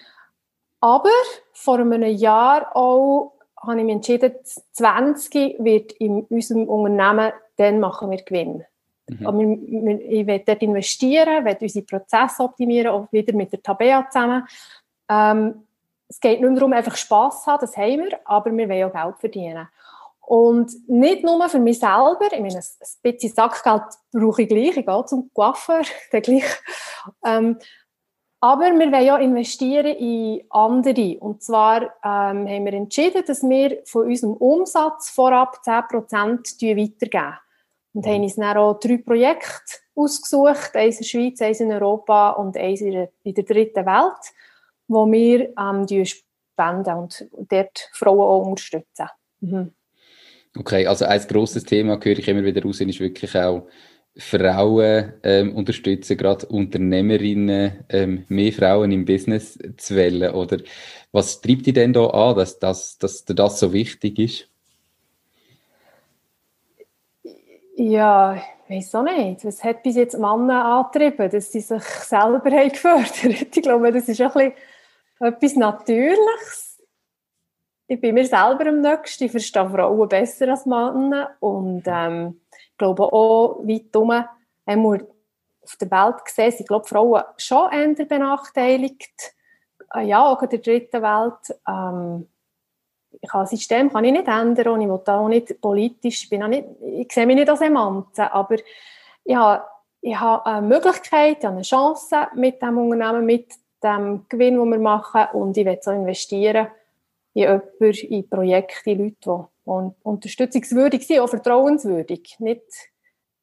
[0.80, 1.10] Aber
[1.52, 4.34] vor einem Jahr auch habe ich mich entschieden,
[4.72, 8.64] 20 wird in unserem Unternehmen, dann machen wir Gewinn.
[9.06, 9.98] Mhm.
[10.08, 14.46] ich will dort investieren, will unsere Prozesse optimieren, auch wieder mit der Tabea zusammen.
[15.08, 15.66] Ähm,
[16.10, 18.92] es geht nicht darum, einfach Spass zu haben, das haben wir, aber wir wollen auch
[18.92, 19.68] Geld verdienen.
[20.20, 23.82] Und nicht nur für mich selber, ich meine, ein bisschen Sackgeld
[24.12, 25.82] brauche ich gleich, ich gehe zum Coiffeur,
[26.12, 26.44] der gleich.
[27.24, 27.58] Ähm,
[28.40, 31.18] Aber wir wollen ja investieren in andere.
[31.20, 37.38] Und zwar ähm, haben wir entschieden, dass wir von unserem Umsatz vorab 10% weitergeben.
[37.92, 42.30] Und haben uns dann auch drei Projekte ausgesucht, eins in der Schweiz, eins in Europa
[42.30, 44.32] und eins in der, in der dritten Welt,
[44.90, 49.06] wo wir ähm, spenden und dort Frauen auch unterstützen.
[49.40, 49.72] Mhm.
[50.58, 53.68] Okay, also ein grosses Thema, höre ich immer wieder raus, ist wirklich auch
[54.16, 60.34] Frauen ähm, unterstützen, gerade Unternehmerinnen, ähm, mehr Frauen im Business zu wählen?
[60.34, 60.58] Oder
[61.12, 64.48] was treibt dich denn da an, dass, dass, dass dir das so wichtig ist?
[67.76, 69.44] Ja, ich weiß auch nicht.
[69.44, 74.08] Was hat bis jetzt Männer angetrieben, dass sie sich selber haben gefördert Ich glaube, das
[74.08, 74.52] ist ein bisschen
[75.20, 76.82] etwas Natürliches.
[77.86, 79.24] Ich bin mir selber am nächsten.
[79.24, 81.36] Ich verstehe Frauen besser als Männer.
[81.40, 83.94] Und ähm, ich glaube auch, weit
[84.66, 85.06] herum,
[85.62, 89.34] auf der Welt gesehen, sind glaube Frauen schon eher benachteiligt.
[89.94, 91.58] Äh, ja, auch in der dritten Welt.
[91.66, 92.28] Ähm,
[93.20, 96.30] ich kann das System kann ich nicht ändern und ich will auch nicht politisch, ich,
[96.30, 98.56] bin auch nicht, ich sehe mich nicht als Emanze, aber
[99.24, 99.64] ich habe,
[100.00, 103.52] ich habe eine Möglichkeit, ich habe eine Chance mit dem Unternehmen, mit
[103.82, 106.68] dem Gewinn, den wir machen und ich will so investieren
[107.34, 112.36] in jemanden, in Projekte, in Leute, die unterstützungswürdig sind, auch vertrauenswürdig.
[112.40, 112.62] Nicht,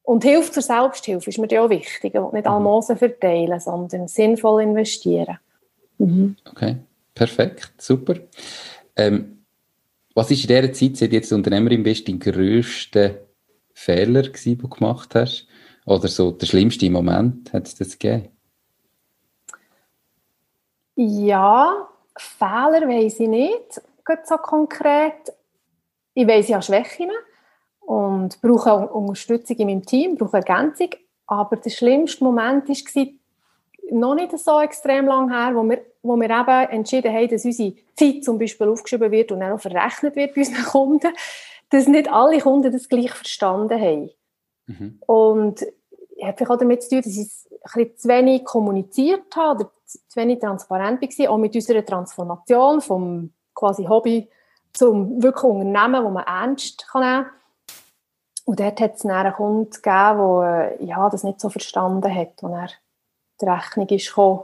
[0.08, 2.14] und Hilfe zur Selbsthilfe ist mir ja auch wichtig.
[2.16, 2.52] Ich will nicht mhm.
[2.52, 5.38] Almosen verteilen, sondern sinnvoll investieren.
[5.98, 6.38] Mhm.
[6.50, 6.78] Okay,
[7.14, 8.16] perfekt, super.
[8.96, 9.44] Ähm,
[10.16, 13.16] was ist in dieser Zeit, seit du jetzt Unternehmerin bist, dein grösster
[13.74, 15.46] Fehler gewesen, den du gemacht hast?
[15.86, 18.30] Oder so der schlimmste Moment, hat es das gegeben?
[20.98, 21.88] Ja,
[22.18, 23.82] Fehler weiß ich nicht,
[24.24, 25.34] so konkret.
[26.14, 27.12] Ich weiß ja Schwächen
[27.82, 30.90] und brauche Unterstützung in meinem Team, brauche Ergänzung.
[31.28, 33.06] Aber der schlimmste Moment war
[33.92, 37.76] noch nicht so extrem lang her, wo wir wo wir eben entschieden haben, dass unsere
[37.96, 41.14] Zeit zum Beispiel aufgeschrieben wird und dann auch verrechnet wird bei unseren Kunden,
[41.70, 44.10] dass nicht alle Kunden das gleich verstanden haben.
[44.68, 45.00] Mhm.
[45.06, 45.66] Und
[46.16, 49.66] ich habe auch damit zu tun, dass ich es ein bisschen zu wenig kommuniziert habe
[49.66, 54.30] oder zu wenig transparent war, auch mit unserer Transformation vom quasi Hobby
[54.74, 57.26] zum wirklich Unternehmen, wo man ernst kann nehmen
[58.46, 62.54] Und dort hat es einen Kunden gegeben, der ja, das nicht so verstanden hat, und
[62.54, 62.70] er
[63.42, 64.44] die Rechnung ist gekommen.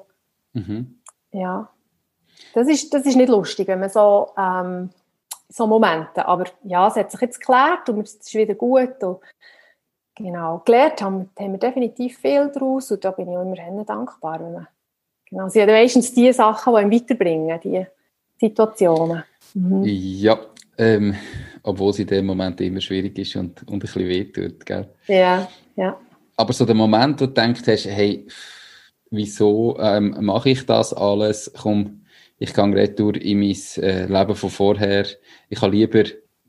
[0.53, 0.99] Mhm.
[1.31, 1.69] Ja.
[2.53, 4.89] Das ist, das ist nicht lustig, wenn man so, ähm,
[5.49, 9.19] so Momente, aber ja, es hat sich jetzt geklärt und es ist wieder gut und
[10.15, 14.39] genau, gelernt haben, haben wir definitiv viel daraus und da bin ich auch immerhin dankbar,
[14.39, 14.67] wenn man,
[15.33, 17.85] genau, sie haben meistens die Sachen, die einem weiterbringen, die
[18.39, 19.23] Situationen.
[19.53, 19.83] Mhm.
[19.83, 20.39] Ja,
[20.77, 21.15] ähm,
[21.63, 24.89] obwohl es in dem Moment immer schwierig ist und, und ein bisschen wehtut, gell?
[25.07, 25.97] Ja, ja.
[26.35, 28.27] Aber so der Moment, wo du denkst hey,
[29.11, 31.51] wieso ähm, mache ich das alles?
[31.55, 32.05] Komm,
[32.39, 35.05] ich gehe retour in mein äh, Leben von vorher.
[35.49, 36.03] Ich habe lieber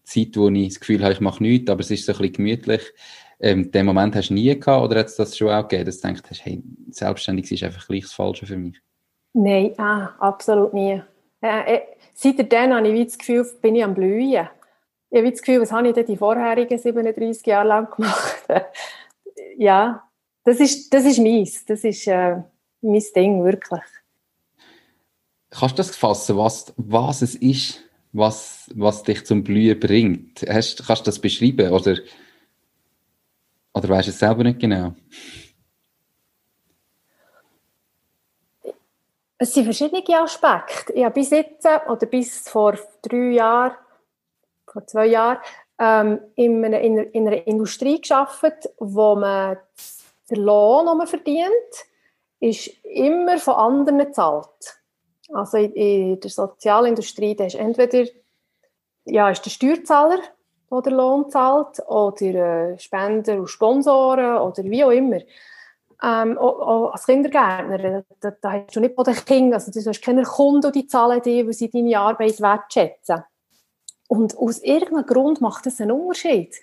[0.05, 2.35] Zeit, wo ich das Gefühl habe, ich mache nichts, aber es ist so ein bisschen
[2.35, 2.83] gemütlich.
[3.41, 6.01] Ähm, den Moment hast du nie gehabt oder hat es das schon auch gegeben, dass
[6.01, 8.81] du denkst, hey, selbstständig ist einfach gleich das Falsche für mich?
[9.33, 11.03] Nein, ah, absolut nie.
[11.41, 11.81] Äh, äh,
[12.15, 14.49] seitdem habe ich das Gefühl, bin ich am Blühen.
[15.11, 18.45] Ich habe das Gefühl, was habe ich denn die vorherigen 37 Jahre lang gemacht?
[19.59, 20.03] ja,
[20.45, 21.65] das ist, das ist meins.
[21.65, 22.37] Das ist, äh,
[22.81, 23.83] mein Ding, wirklich.
[25.51, 27.83] Kannst du das fassen, was, was es ist,
[28.13, 30.45] was, was dich zum Blühen bringt?
[30.49, 31.97] Hast, kannst du das beschreiben oder,
[33.75, 34.93] oder weißt du es selber nicht genau?
[39.37, 40.93] Es sind verschiedene Aspekte.
[40.93, 43.75] Ich habe bis jetzt oder bis vor drei Jahren,
[44.67, 45.39] vor zwei Jahren,
[45.79, 49.59] ähm, in, einer, in, einer, Industrie gearbeitet, wo man
[50.31, 51.45] den Lohn, den man verdient,
[52.39, 54.81] ist immer von anderen gezahlt.
[55.33, 58.09] Also in, in der Sozialindustrie, da ist entweder
[59.07, 60.19] ja, ist der Steuerzahler,
[60.75, 65.21] der den Lohn zahlt, oder äh, Spender und Sponsoren oder wie auch immer.
[66.03, 69.89] Ähm, auch, auch als Kindergärtner, da, da hast du nicht von den Kindern, also du
[69.89, 73.25] hast keine Kunden, die zahlen dir, weil sie deine Arbeit wertschätzen.
[74.09, 76.55] Und aus irgendeinem Grund macht das einen Unterschied.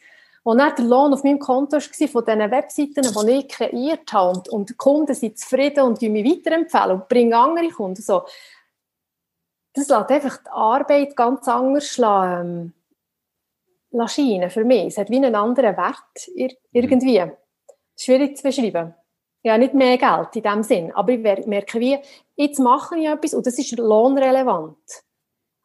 [0.43, 4.37] Und dann der Lohn auf meinem Konto war von diesen Webseiten, die ich kreiert habe.
[4.37, 8.01] Und, und die Kunden sind zufrieden und mich weiterempfehlen und bringen andere Kunden.
[8.01, 8.23] So.
[9.73, 12.73] Das lässt einfach die Arbeit ganz anders ähm,
[14.07, 14.87] scheinen für mich.
[14.87, 17.23] Es hat wie einen anderen Wert irgendwie.
[17.97, 18.95] Schwierig zu beschreiben.
[19.43, 20.91] Ja, nicht mehr Geld in dem Sinn.
[20.93, 21.97] Aber ich merke, wie,
[22.35, 24.77] jetzt mache ich etwas und das ist lohnrelevant.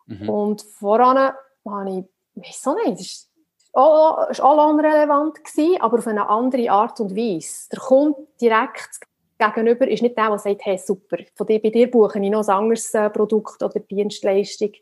[0.07, 0.29] Mhm.
[0.29, 1.33] Und voran
[1.65, 3.27] habe ich, weiß auch nicht,
[3.73, 7.69] auch, auch lohnrelevant gewesen, aber auf eine andere Art und Weise.
[7.71, 9.01] Der Kunde direkt
[9.39, 12.49] Gegenüber ist nicht der, der sagt, hey, super, von dir, bei dir buche ich noch
[12.49, 14.73] ein anderes äh, Produkt oder Dienstleistung.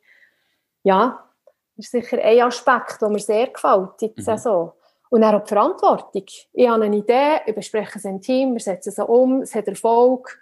[0.85, 1.29] Ja,
[1.77, 4.39] das ist sicher ein Aspekt, der mir sehr gefällt jetzt mhm.
[4.39, 4.73] so.
[5.11, 6.25] Und dann auch die Verantwortung.
[6.53, 9.69] Ich habe eine Idee, ich bespreche es im Team, wir setzen es um, es hat
[9.69, 10.41] Erfolg.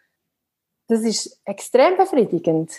[0.89, 2.73] Das ist extrem befriedigend.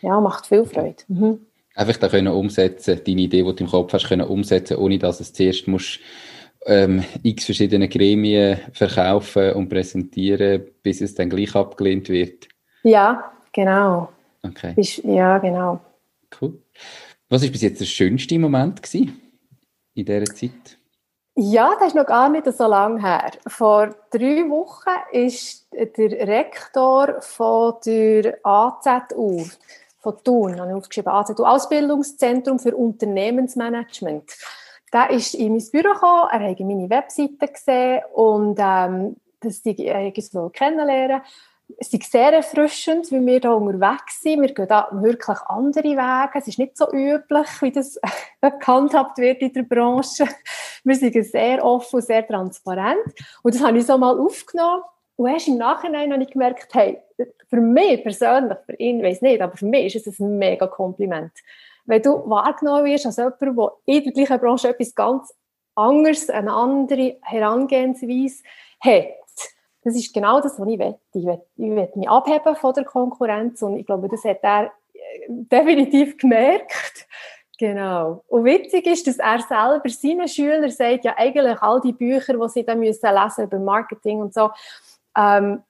[0.00, 1.02] Ja, macht viel Freude.
[1.08, 1.46] Mhm.
[1.74, 5.20] Einfach da können umsetzen, deine Idee, die du im Kopf hast, können umsetzen, ohne dass
[5.20, 6.00] es zuerst musst,
[6.66, 12.48] ähm, x verschiedene Gremien verkaufen und präsentieren, bis es dann gleich abgelehnt wird.
[12.82, 14.10] Ja, genau.
[14.42, 14.74] Okay.
[15.04, 15.80] ja, genau.
[16.40, 16.58] Cool.
[17.32, 19.18] Was war bis jetzt der schönste Moment gewesen
[19.94, 20.78] in dieser Zeit?
[21.34, 23.30] Ja, das ist noch gar nicht so lange her.
[23.46, 29.46] Vor drei Wochen ist der Rektor von der AZU,
[30.00, 34.30] von Thun, habe ich aufgeschrieben, AZU, Ausbildungszentrum für Unternehmensmanagement.
[34.92, 39.78] Der ist in mein Büro gekommen, er hat meine Webseite gesehen und ähm, das ich
[39.78, 41.22] kennenlernen
[41.78, 44.42] es ist sehr erfrischend, wie wir hier unterwegs sind.
[44.42, 46.38] Wir gehen da wirklich andere Wege.
[46.38, 47.98] Es ist nicht so üblich, wie das
[48.60, 50.26] gehandhabt wird in der Branche.
[50.84, 53.04] Wir sind sehr offen und sehr transparent.
[53.42, 54.82] Und das habe ich so mal aufgenommen.
[55.16, 56.98] Und erst im Nachhinein habe ich gemerkt, hey,
[57.48, 61.32] für mich persönlich, für ihn weiß nicht, aber für mich ist es ein mega Kompliment.
[61.84, 65.34] Wenn du wahrgenommen wirst als jemand, der in der gleichen Branche etwas ganz
[65.74, 68.42] anderes, eine andere Herangehensweise
[68.80, 69.06] hat,
[69.84, 70.94] das ist genau das, was ich will.
[71.12, 74.66] Ich will, ich will mich abheben von der Konkurrenz und ich glaube, das hat er
[74.94, 77.06] äh, definitiv gemerkt.
[77.58, 78.24] Genau.
[78.28, 82.48] Und witzig ist, dass er selber seinen Schülern sagt, ja eigentlich all die Bücher, die
[82.48, 84.50] sie dann müssen lesen über Marketing und so,
[85.16, 85.62] ähm,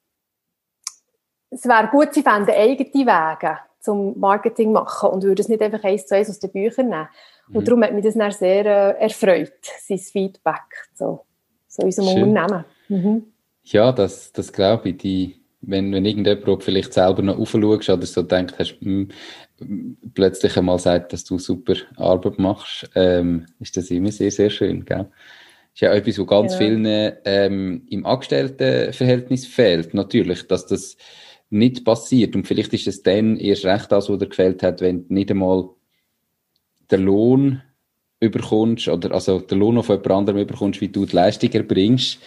[1.51, 5.85] es wäre gut, sie fänden eigene Wege zum Marketing machen und würden es nicht einfach
[5.85, 7.09] eins zu eins aus den Büchern nehmen.
[7.49, 7.57] Mhm.
[7.57, 11.27] Und darum hat mich das dann sehr äh, erfreut, sein Feedback so,
[11.69, 12.23] so unserem Schön.
[12.23, 12.65] Unternehmen.
[12.89, 13.32] Mhm.
[13.65, 14.99] Ja, das, das glaube ich.
[14.99, 19.07] Die, wenn, wenn irgendjemand vielleicht selber noch aufschaust oder so denkt, hast, mh,
[19.59, 24.51] hm, plötzlich einmal sagt, dass du super Arbeit machst, ähm, ist das immer sehr, sehr
[24.51, 24.85] schön.
[24.85, 25.09] Gell?
[25.75, 26.59] ist ja etwas, was ganz ja.
[26.59, 29.95] vielen ähm, im Angestelltenverhältnis fehlt.
[29.95, 30.97] Natürlich, dass das
[31.51, 32.35] nicht passiert.
[32.35, 35.31] Und vielleicht ist es dann erst recht das, was dir gefällt hat, wenn du nicht
[35.31, 35.71] einmal
[36.91, 37.63] den Lohn
[38.21, 42.21] überkommst, oder also den Lohn auf jemand anderem überkommst, wie du die Leistung erbringst,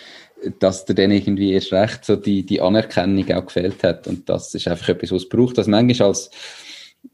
[0.60, 4.08] dass dir dann irgendwie erst recht so die, die Anerkennung auch gefällt hat.
[4.08, 5.58] Und das ist einfach etwas, was es braucht.
[5.58, 6.30] Das manchmal als,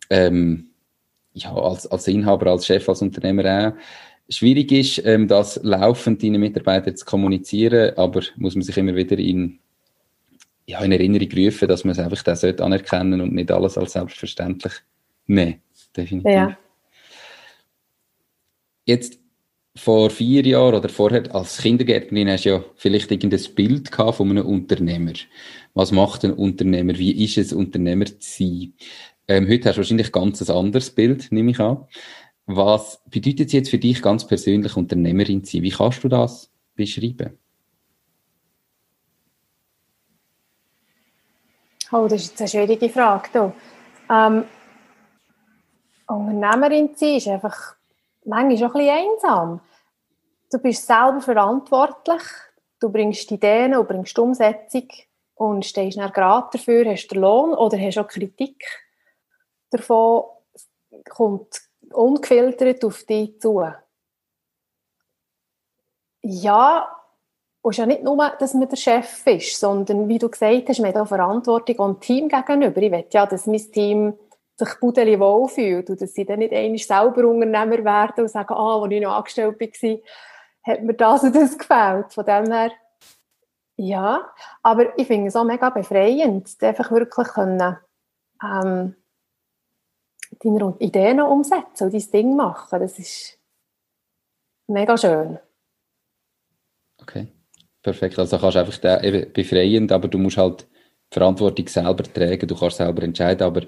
[0.10, 0.72] ähm,
[1.34, 3.82] ja, als, als Inhaber, als Chef, als Unternehmer auch
[4.32, 9.18] schwierig ist, ähm, das laufend deinen Mitarbeitern zu kommunizieren, aber muss man sich immer wieder
[9.18, 9.60] in,
[10.66, 14.74] ja, in Erinnerung rufen, dass man es einfach das anerkennen und nicht alles als selbstverständlich
[15.28, 15.62] nehmen.
[15.96, 16.32] Definitiv.
[16.32, 16.58] Ja.
[18.86, 19.21] Jetzt
[19.76, 24.30] vor vier Jahren oder vorher als Kindergärtnerin hast du ja vielleicht irgendein Bild gehabt von
[24.30, 25.14] einem Unternehmer.
[25.74, 26.98] Was macht ein Unternehmer?
[26.98, 28.74] Wie ist es, Unternehmer zu sein?
[29.28, 31.88] Ähm, heute hast du wahrscheinlich ganz ein anderes Bild, nehme ich an.
[32.46, 35.64] Was bedeutet es jetzt für dich ganz persönlich, Unternehmerin zu sein?
[35.64, 37.38] Wie kannst du das beschreiben?
[41.94, 43.54] Oh, das ist eine schwierige Frage.
[44.10, 44.44] Ähm,
[46.08, 47.76] Unternehmerin zu sein ist einfach
[48.26, 49.62] manchmal auch ein bisschen einsam.
[50.52, 52.22] Du bist selber verantwortlich,
[52.80, 54.88] du bringst Ideen und bringst Umsetzung
[55.36, 58.66] und stehst dann gerade dafür, hast den Lohn oder hast auch Kritik
[59.70, 60.24] davon,
[61.10, 61.62] kommt
[61.94, 63.66] ungefiltert auf dich zu.
[66.22, 66.98] Ja,
[67.62, 70.70] und es ist ja nicht nur, dass man der Chef ist, sondern wie du gesagt
[70.70, 72.82] hast, man hat auch Verantwortung und Team gegenüber.
[72.82, 74.14] Ich will ja, dass mein Team
[74.66, 78.82] sich Budeli wohlfühlt und dass sie dann nicht einmal selber Unternehmer werden und sagen, ah,
[78.82, 79.98] als ich noch angestellt war,
[80.64, 82.14] hat mir das und das gefällt.
[82.14, 82.72] Von dem her,
[83.78, 84.32] ja,
[84.62, 87.78] aber ich finde es auch mega befreiend, einfach wirklich können,
[88.44, 88.96] ähm,
[90.40, 92.80] deine Ideen umsetzen und dein Ding machen.
[92.80, 93.40] Das ist
[94.68, 95.40] mega schön.
[97.02, 97.28] Okay,
[97.82, 98.20] perfekt.
[98.20, 100.68] Also kannst du einfach da, eben befreiend, aber du musst halt
[101.12, 103.64] die Verantwortung selber tragen, du kannst selber entscheiden, aber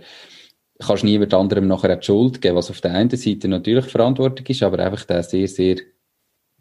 [0.80, 4.64] kannst niemand anderem nachher die Schuld geben, was auf der einen Seite natürlich Verantwortung ist,
[4.64, 5.78] aber einfach ein sehr, sehr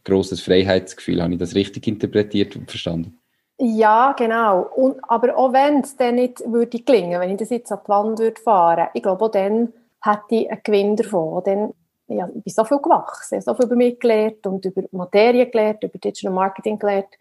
[0.05, 1.23] grosses Freiheitsgefühl.
[1.23, 3.19] Habe ich das richtig interpretiert und verstanden?
[3.59, 4.63] Ja, genau.
[4.75, 7.89] Und, aber auch wenn es dann nicht würde gelingen, wenn ich das jetzt an die
[7.89, 11.43] Wand würde fahren, ich glaube, auch dann hätte ich einen Gewinn davon.
[11.45, 11.75] Dann,
[12.09, 15.85] ja, ich bin so viel gewachsen, so viel über mich gelernt und über Materie gelernt,
[15.85, 17.15] über Digital Marketing gelernt.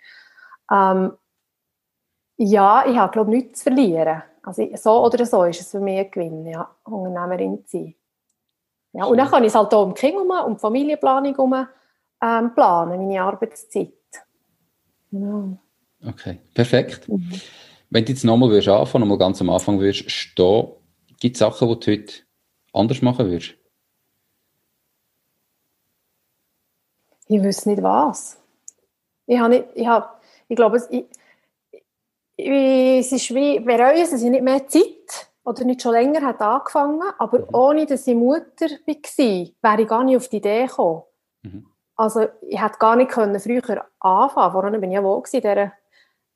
[0.72, 1.14] Ähm,
[2.38, 4.24] ja, ich habe, glaube ich, nichts zu verlieren.
[4.44, 7.96] Also so oder so ist es für mich ein Gewinn, ja, Unternehmerin zu sein.
[8.94, 11.68] Ja, und dann kann ich es halt auch um die Kinder um die Familienplanung herum
[12.22, 13.94] ähm, planen, meine Arbeitszeit.
[15.12, 15.58] Genau.
[16.06, 17.08] Okay, perfekt.
[17.08, 17.40] Mhm.
[17.90, 20.72] Wenn du jetzt nochmal würdest anfangen, nochmal ganz am Anfang würdest stehen,
[21.20, 22.14] gibt es Sachen, die du heute
[22.74, 23.56] anders machen würdest?
[27.28, 28.38] Ich wüsste nicht was.
[29.26, 30.10] Ich habe nicht, ich habe,
[30.48, 31.06] ich glaube, ich,
[32.42, 36.42] es ist wie, bereue es, dass ich nicht mehr Zeit oder nicht schon länger hat
[36.42, 37.48] angefangen, aber mhm.
[37.54, 41.04] ohne, dass ich Mutter war, wäre ich gar nicht auf die Idee gekommen.
[41.44, 41.68] Mhm.
[41.96, 44.52] Also ich hätte gar nicht können früher anfangen.
[44.52, 45.72] Vorher bin ich ja wohl in dieser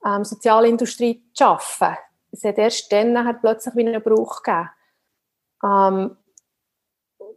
[0.06, 1.97] ähm, Sozialindustrie zu arbeiten.
[2.32, 4.70] Es hat erst dann plötzlich wieder einen Brauch gegeben.
[5.64, 6.18] Ähm,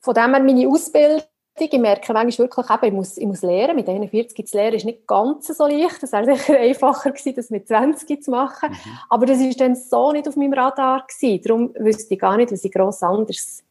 [0.00, 1.22] von dem her meine Ausbildung,
[1.60, 3.76] ich merke manchmal wirklich, eben, ich, muss, ich muss lernen.
[3.76, 6.02] Mit 41 zu lernen ist nicht ganz so leicht.
[6.02, 8.70] Das wäre sicher einfacher gewesen, das mit 20 zu machen.
[8.70, 8.98] Mhm.
[9.10, 11.06] Aber das war dann so nicht auf meinem Radar.
[11.06, 11.42] Gewesen.
[11.44, 13.62] Darum wüsste ich gar nicht, was ich gross anders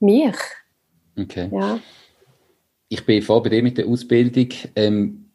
[0.00, 0.36] mich.
[1.18, 1.48] Okay.
[1.52, 1.78] Ja.
[2.88, 4.48] Ich bin voll bei dir mit der Ausbildung.
[4.76, 5.28] Ähm,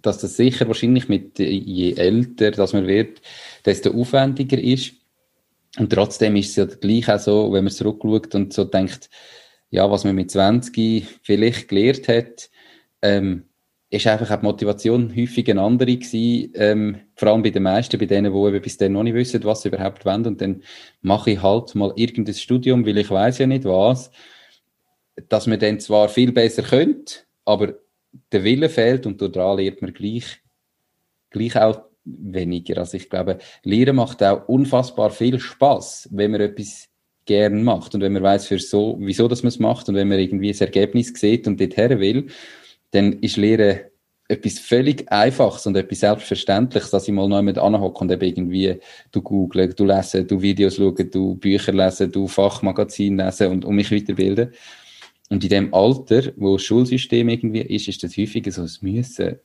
[0.00, 3.20] dass das sicher wahrscheinlich mit, je älter dass man wird,
[3.64, 4.94] desto aufwendiger ist.
[5.78, 9.08] Und trotzdem ist es ja gleich auch so, wenn man zurückschaut und so denkt,
[9.72, 12.50] ja, was man mit 20 vielleicht gelernt hat,
[13.00, 13.46] ähm,
[13.88, 17.98] ist einfach auch die Motivation häufig eine andere gewesen, ähm, vor allem bei den meisten,
[17.98, 20.26] bei denen, die bis dann noch nicht wissen, was sie überhaupt wollen.
[20.26, 20.62] Und dann
[21.00, 24.10] mache ich halt mal irgendein Studium, weil ich weiß ja nicht was,
[25.28, 27.74] dass man dann zwar viel besser könnte, aber
[28.30, 30.42] der Wille fehlt und daran lernt man gleich,
[31.30, 32.76] gleich auch weniger.
[32.76, 36.91] Also ich glaube, Lehren macht auch unfassbar viel Spaß, wenn man etwas
[37.24, 40.08] gern macht und wenn man weiß, für so, wieso dass man es macht und wenn
[40.08, 42.26] man irgendwie das Ergebnis sieht und dorthin will,
[42.90, 43.80] dann ist Lehren
[44.28, 48.80] etwas völlig Einfaches und etwas Selbstverständliches, dass ich mal noch jemand anhocke und eben irgendwie
[49.10, 53.74] du googeln, du lesen, du Videos schauen, du Bücher lesen, du Fachmagazin lesen und, und
[53.74, 54.52] mich weiterbilden.
[55.28, 59.38] Und in dem Alter, wo das Schulsystem irgendwie ist, ist das häufiger so ein Müssen.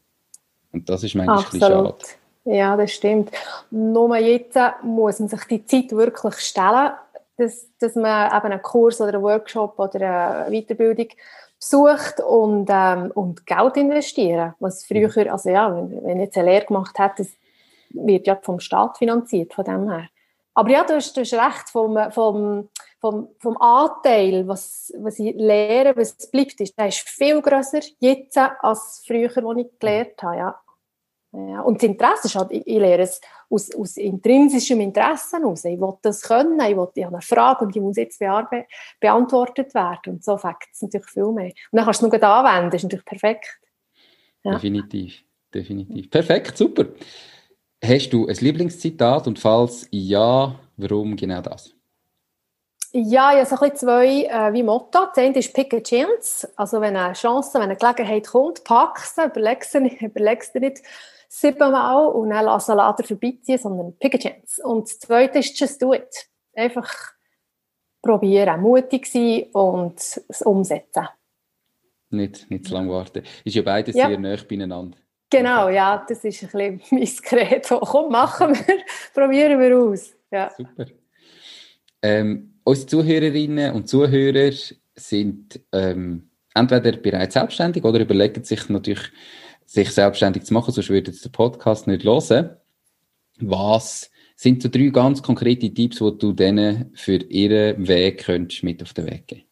[0.71, 2.03] Und das ist manchmal Absolut.
[2.03, 2.57] schade.
[2.57, 3.31] Ja, das stimmt.
[3.71, 6.91] Nur jetzt muss man sich die Zeit wirklich stellen,
[7.37, 11.07] dass, dass man eben einen Kurs oder einen Workshop oder eine Weiterbildung
[11.59, 14.53] besucht und, ähm, und Geld investieren.
[14.59, 15.31] Was früher, mhm.
[15.31, 17.29] also ja, wenn, wenn jetzt eine Lehre gemacht hat, das
[17.89, 20.09] wird ja vom Staat finanziert, von dem her.
[20.53, 22.69] Aber ja, du hast, du hast recht, vom, vom,
[22.99, 28.37] vom, vom Anteil, was, was ich lehre, was bleibt, ist, der ist viel grösser jetzt
[28.37, 30.37] als früher, als ich gelernt habe.
[30.37, 30.59] Ja.
[31.33, 35.65] Ja, und das Interesse ist halt, ich, ich lehre es aus, aus intrinsischem Interesse heraus.
[35.65, 38.19] Ich will das können, ich, will, ich habe eine Frage und die muss jetzt
[38.99, 40.13] beantwortet werden.
[40.13, 41.45] Und so fängt es natürlich viel mehr.
[41.71, 43.59] Und dann kannst du es nur anwenden, das ist natürlich perfekt.
[44.43, 44.53] Ja.
[44.53, 45.23] Definitiv,
[45.53, 46.09] definitiv.
[46.09, 46.85] Perfekt, super.
[47.83, 51.73] Hast du ein Lieblingszitat und falls ja, warum genau das?
[52.93, 55.05] Ja, ich habe so ein zwei äh, wie Motto.
[55.13, 56.49] Das eine ist Pick a Chance.
[56.55, 60.59] Also wenn eine Chance, wenn eine Gelegenheit kommt, pack sie, überleg sie nicht, überleg sie
[60.59, 60.81] nicht
[61.27, 64.63] siebenmal und dann lass einen Laden vorbeiziehen, sondern Pick a Chance.
[64.63, 66.29] Und das zweite ist Just Do It.
[66.55, 67.13] Einfach
[68.01, 71.07] probieren, mutig sein und es umsetzen.
[72.09, 73.23] Nicht, nicht zu lange warten.
[73.43, 74.07] Ist ja beides ja.
[74.07, 74.97] sehr nah beieinander.
[75.29, 77.79] Genau, ja, das ist ein bisschen mein Credo.
[77.79, 78.77] Komm, machen wir,
[79.13, 80.13] probieren wir aus.
[80.31, 80.51] Ja.
[80.55, 80.85] Super.
[82.01, 84.51] Ähm, unsere Zuhörerinnen und Zuhörer
[84.95, 89.11] sind ähm, entweder bereits selbstständig oder überlegen sich natürlich,
[89.67, 92.57] sich selbstständig zu machen, sonst würde jetzt der Podcast nicht hören.
[93.39, 98.81] Was sind so drei ganz konkrete Tipps, die du denen für ihren Weg könntest mit
[98.81, 99.43] auf den Weg geben?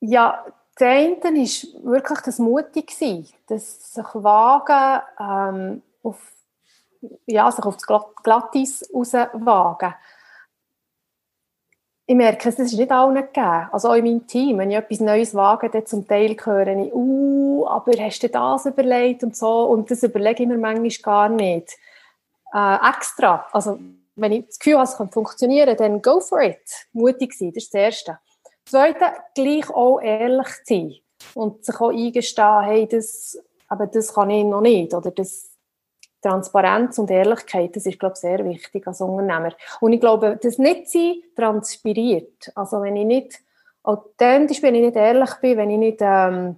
[0.00, 0.44] Ja,
[0.78, 6.32] der eine ist wirklich das mutig sein, das sich wagen, ähm, auf,
[7.26, 9.94] ja, sich auf das Glattis rauswagen.
[12.12, 13.68] Ich merke, es ist nicht allen gegeben.
[13.72, 16.92] Also auch in meinem Team, wenn ich etwas Neues wage, dann zum Teil höre ich,
[16.92, 21.28] uh, aber hast du das überlegt und so, und das überlege ich mir manchmal gar
[21.30, 21.72] nicht.
[22.52, 23.78] Äh, extra, also
[24.14, 26.60] wenn ich das Gefühl habe, es kann funktionieren, dann go for it.
[26.92, 28.18] Mutig sein, das ist das Erste.
[28.66, 30.94] Zweite, gleich auch ehrlich sein
[31.32, 33.38] und sich auch eingestehen, hey, das,
[33.68, 35.51] aber das kann ich noch nicht oder das
[36.22, 39.52] Transparenz und Ehrlichkeit, das ist, glaube ich, sehr wichtig als Unternehmer.
[39.80, 42.52] Und ich glaube, das Nicht-Sein transpiriert.
[42.54, 43.40] Also wenn ich nicht
[43.82, 46.56] authentisch bin, wenn ich nicht ehrlich bin, wenn ich nicht ähm,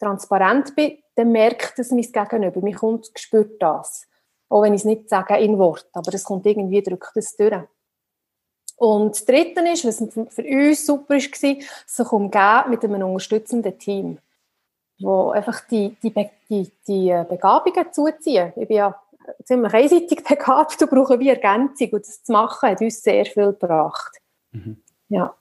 [0.00, 2.60] transparent bin, dann merkt es mein Gegenüber.
[2.62, 4.08] Mich kommt, spürt das.
[4.48, 7.62] Auch wenn ich es nicht sage in Wort, aber es kommt irgendwie, drückt es durch.
[8.76, 9.98] Und das Dritte ist, was
[10.34, 14.18] für uns super war, sich umgeben mit einem unterstützenden Team,
[15.02, 16.12] wo einfach die, die,
[16.48, 18.52] die, die äh, Begabungen zuziehen.
[18.56, 18.94] Ich bin ja
[19.44, 21.90] ziemlich einseitig begabt und brauche wie Ergänzung.
[21.90, 24.18] Und das zu machen hat uns sehr viel gebracht.
[24.52, 24.76] Mhm.
[25.08, 25.34] Ja,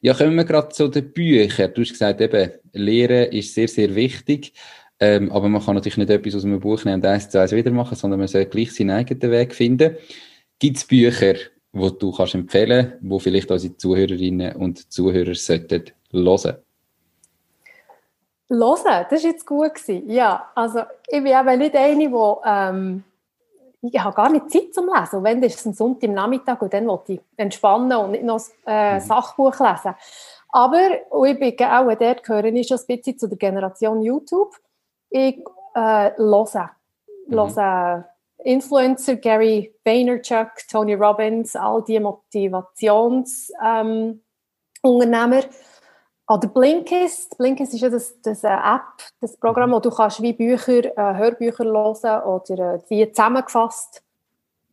[0.00, 1.72] Ja, kommen wir gerade zu den Büchern.
[1.74, 4.52] Du hast gesagt, eben, Lehren ist sehr, sehr wichtig.
[5.00, 7.50] Ähm, aber man kann natürlich nicht etwas aus einem Buch nehmen und eins zu eins
[7.50, 9.96] wieder machen, sondern man soll gleich seinen eigenen Weg finden.
[10.60, 11.34] Gibt es Bücher,
[11.72, 16.56] die du kannst empfehlen, wo vielleicht unsere Zuhörerinnen und Zuhörer sollten hören?
[18.48, 19.74] Hören, das war jetzt gut.
[19.74, 20.08] Gewesen.
[20.08, 22.14] Ja, also ich bin eben nicht eine, die
[22.46, 23.04] ähm,
[23.82, 25.16] ich habe gar nicht Zeit zum Lesen.
[25.16, 28.40] Und wenn, ist ein Sonntag im Nachmittag und dann wollte ich entspannen und nicht noch
[28.64, 29.00] ein äh, mhm.
[29.00, 29.96] Sachbuch lesen.
[30.50, 34.54] Aber, und ich bin auch dort gehöre ich schon ein bisschen zu der Generation YouTube.
[35.10, 35.38] Ich
[35.74, 36.70] äh, höre.
[37.26, 37.34] Mhm.
[37.34, 38.08] höre
[38.44, 44.14] Influencer, Gary Vaynerchuk, Tony Robbins, all die Motivationsunternehmer.
[44.84, 45.44] Ähm,
[46.32, 47.36] oder Blinkist.
[47.36, 49.74] Blinkist ist ja das, das äh, App, das Programm, mhm.
[49.74, 54.02] wo du kannst wie Bücher, äh, Hörbücher hören oder äh, die zusammengefasst,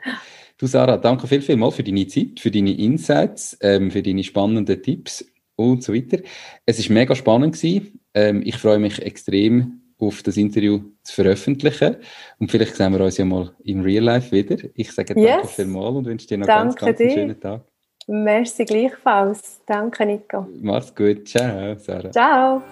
[0.58, 4.22] Du Sarah, danke viel, viel mal für deine Zeit, für deine Insights, ähm, für deine
[4.22, 5.24] spannenden Tipps
[5.56, 6.18] und so weiter.
[6.66, 8.00] Es ist mega spannend gewesen.
[8.14, 11.96] Ähm, ich freue mich extrem auf das Interview zu veröffentlichen.
[12.38, 14.56] Und vielleicht sehen wir uns ja mal im Real Life wieder.
[14.74, 15.30] Ich sage yes.
[15.30, 17.62] danke vielmals und wünsche dir noch danke ganz, ganz einen schönen Tag.
[18.08, 19.60] Merci gleichfalls.
[19.66, 20.48] Danke, Nico.
[20.60, 21.28] Mach's gut.
[21.28, 22.10] Ciao, Sarah.
[22.10, 22.62] Ciao.